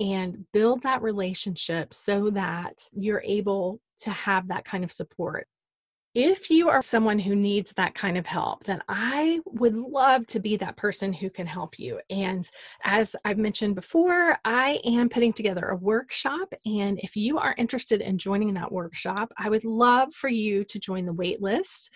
and 0.00 0.44
build 0.52 0.82
that 0.82 1.02
relationship 1.02 1.94
so 1.94 2.30
that 2.30 2.82
you're 2.92 3.22
able 3.24 3.80
to 3.98 4.10
have 4.10 4.48
that 4.48 4.64
kind 4.64 4.84
of 4.84 4.92
support 4.92 5.46
if 6.16 6.48
you 6.48 6.70
are 6.70 6.80
someone 6.80 7.18
who 7.18 7.36
needs 7.36 7.74
that 7.74 7.94
kind 7.94 8.16
of 8.16 8.24
help, 8.24 8.64
then 8.64 8.80
I 8.88 9.40
would 9.44 9.74
love 9.74 10.26
to 10.28 10.40
be 10.40 10.56
that 10.56 10.78
person 10.78 11.12
who 11.12 11.28
can 11.28 11.46
help 11.46 11.78
you. 11.78 12.00
And 12.08 12.48
as 12.84 13.14
I've 13.26 13.36
mentioned 13.36 13.74
before, 13.74 14.38
I 14.42 14.80
am 14.82 15.10
putting 15.10 15.34
together 15.34 15.66
a 15.66 15.76
workshop. 15.76 16.54
And 16.64 16.98
if 17.00 17.16
you 17.16 17.36
are 17.36 17.54
interested 17.58 18.00
in 18.00 18.16
joining 18.16 18.54
that 18.54 18.72
workshop, 18.72 19.30
I 19.36 19.50
would 19.50 19.66
love 19.66 20.14
for 20.14 20.28
you 20.28 20.64
to 20.64 20.78
join 20.78 21.04
the 21.04 21.12
wait 21.12 21.42
list 21.42 21.92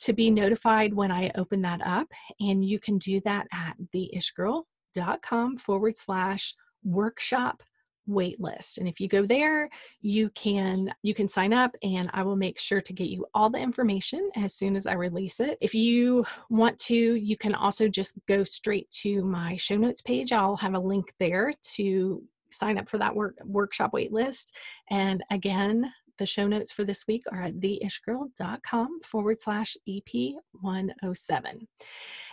to 0.00 0.12
be 0.12 0.30
notified 0.30 0.94
when 0.94 1.10
I 1.10 1.30
open 1.36 1.62
that 1.62 1.84
up. 1.86 2.08
And 2.40 2.64
you 2.64 2.78
can 2.78 2.98
do 2.98 3.20
that 3.24 3.46
at 3.52 3.76
theishgirl.com 3.94 5.58
forward 5.58 5.96
slash 5.96 6.54
workshop 6.82 7.62
wait 8.06 8.38
list 8.38 8.78
and 8.78 8.86
if 8.86 9.00
you 9.00 9.08
go 9.08 9.24
there 9.24 9.68
you 10.02 10.28
can 10.30 10.92
you 11.02 11.14
can 11.14 11.28
sign 11.28 11.54
up 11.54 11.74
and 11.82 12.10
i 12.12 12.22
will 12.22 12.36
make 12.36 12.58
sure 12.58 12.80
to 12.80 12.92
get 12.92 13.08
you 13.08 13.24
all 13.34 13.48
the 13.48 13.58
information 13.58 14.28
as 14.36 14.54
soon 14.54 14.76
as 14.76 14.86
i 14.86 14.92
release 14.92 15.40
it. 15.40 15.56
If 15.60 15.74
you 15.74 16.24
want 16.50 16.78
to 16.80 16.94
you 16.94 17.36
can 17.36 17.54
also 17.54 17.88
just 17.88 18.18
go 18.28 18.44
straight 18.44 18.90
to 19.02 19.24
my 19.24 19.56
show 19.56 19.76
notes 19.76 20.02
page. 20.02 20.32
I'll 20.32 20.56
have 20.56 20.74
a 20.74 20.78
link 20.78 21.12
there 21.18 21.52
to 21.76 22.22
sign 22.50 22.78
up 22.78 22.88
for 22.88 22.98
that 22.98 23.14
work, 23.14 23.36
workshop 23.44 23.92
wait 23.92 24.12
list 24.12 24.54
and 24.90 25.24
again 25.30 25.90
the 26.18 26.26
show 26.26 26.46
notes 26.46 26.72
for 26.72 26.84
this 26.84 27.06
week 27.06 27.24
are 27.32 27.42
at 27.42 27.60
theishgirl.com 27.60 29.00
forward 29.02 29.40
slash 29.40 29.76
EP107. 29.88 31.66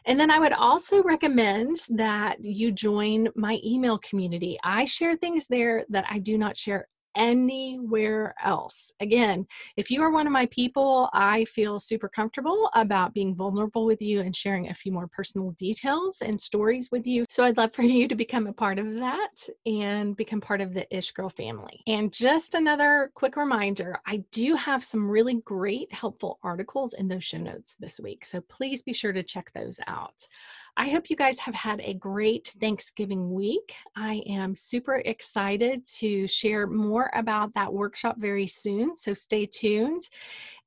And 0.06 0.20
then 0.20 0.32
I 0.32 0.40
would 0.40 0.54
also 0.54 1.04
recommend 1.04 1.78
that 1.90 2.44
you 2.44 2.72
join 2.72 3.30
my 3.36 3.60
email 3.64 3.98
community. 4.00 4.58
I 4.64 4.86
share 4.86 5.16
things 5.16 5.48
there 5.48 5.86
that 5.90 6.06
I 6.10 6.20
do 6.20 6.38
not 6.38 6.58
share 6.58 6.88
anywhere 7.16 8.36
else. 8.44 8.92
Again, 9.00 9.46
if 9.78 9.90
you 9.92 10.02
are 10.02 10.12
one 10.12 10.28
of 10.28 10.34
my 10.34 10.46
people, 10.48 11.10
I 11.14 11.46
feel 11.46 11.80
super 11.80 12.10
comfortable 12.10 12.70
about 12.74 13.14
being 13.14 13.36
vulnerable 13.36 13.86
with 13.86 14.02
you 14.02 14.22
and 14.22 14.36
sharing 14.36 14.70
a 14.70 14.74
few 14.74 14.92
more 14.92 15.08
personal 15.08 15.52
details 15.52 16.22
and 16.22 16.40
stories 16.40 16.90
with 16.92 17.08
you. 17.08 17.26
So 17.30 17.44
I'd 17.44 17.58
love 17.58 17.74
for 17.74 17.82
you 17.84 18.08
to 18.08 18.16
become 18.16 18.48
a 18.48 18.54
part 18.54 18.80
of 18.80 18.96
that 18.96 19.48
and 19.66 20.16
become 20.16 20.42
part 20.42 20.62
of 20.62 20.74
the 20.74 20.88
Ish 20.96 21.12
Girl 21.12 21.30
family. 21.30 21.84
And 21.88 22.12
just 22.12 22.56
another 22.56 23.12
quick 23.14 23.36
reminder 23.36 24.00
I 24.06 24.24
do 24.32 24.56
have 24.56 24.84
some 24.84 25.10
really 25.10 25.36
great, 25.36 25.94
helpful 25.94 26.40
articles 26.44 26.94
in 26.94 27.08
those 27.08 27.24
show 27.24 27.38
notes 27.38 27.76
this 27.80 28.00
week. 28.00 28.26
So 28.26 28.42
please 28.42 28.82
be 28.82 28.94
sure 28.94 29.14
to 29.14 29.24
check 29.24 29.52
those 29.54 29.80
out. 29.88 30.28
I 30.78 30.90
hope 30.90 31.10
you 31.10 31.16
guys 31.16 31.38
have 31.40 31.54
had 31.54 31.82
a 31.82 31.94
great 31.94 32.48
Thanksgiving 32.60 33.34
week. 33.34 33.76
I 33.96 34.24
am 34.26 34.56
super 34.56 34.96
excited 34.96 35.86
to 35.98 36.28
share 36.28 36.66
more 36.66 37.12
about 37.14 37.54
that 37.54 37.74
workshop 37.74 38.16
very 38.18 38.48
soon, 38.48 38.96
so 38.96 39.14
stay 39.14 39.46
tuned. 39.46 40.02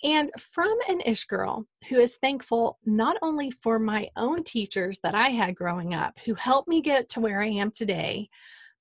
And 0.03 0.31
from 0.39 0.77
an 0.89 1.01
Ish 1.07 1.25
girl 1.25 1.67
who 1.89 1.97
is 1.97 2.17
thankful 2.17 2.79
not 2.85 3.17
only 3.23 3.51
for 3.51 3.79
my 3.79 4.11
own 4.17 4.45
teachers 4.45 5.01
that 5.01 5.15
I 5.15 5.31
had 5.31 5.57
growing 5.57 5.95
up 5.95 6.19
who 6.27 6.35
helped 6.35 6.69
me 6.69 6.83
get 6.83 7.09
to 7.11 7.21
where 7.21 7.41
I 7.41 7.49
am 7.49 7.71
today, 7.71 8.29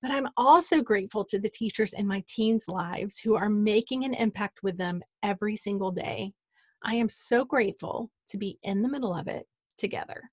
but 0.01 0.11
I'm 0.11 0.27
also 0.35 0.81
grateful 0.81 1.23
to 1.25 1.39
the 1.39 1.49
teachers 1.49 1.93
in 1.93 2.05
my 2.05 2.21
teens' 2.27 2.67
lives 2.67 3.17
who 3.17 3.35
are 3.35 3.49
making 3.49 4.03
an 4.03 4.13
impact 4.13 4.61
with 4.61 4.77
them 4.77 5.01
every 5.23 5.55
single 5.55 5.91
day. 5.91 6.33
I 6.83 6.95
am 6.95 7.07
so 7.07 7.45
grateful 7.45 8.11
to 8.27 8.37
be 8.37 8.59
in 8.61 8.81
the 8.81 8.89
middle 8.89 9.15
of 9.15 9.29
it 9.29 9.47
together. 9.77 10.29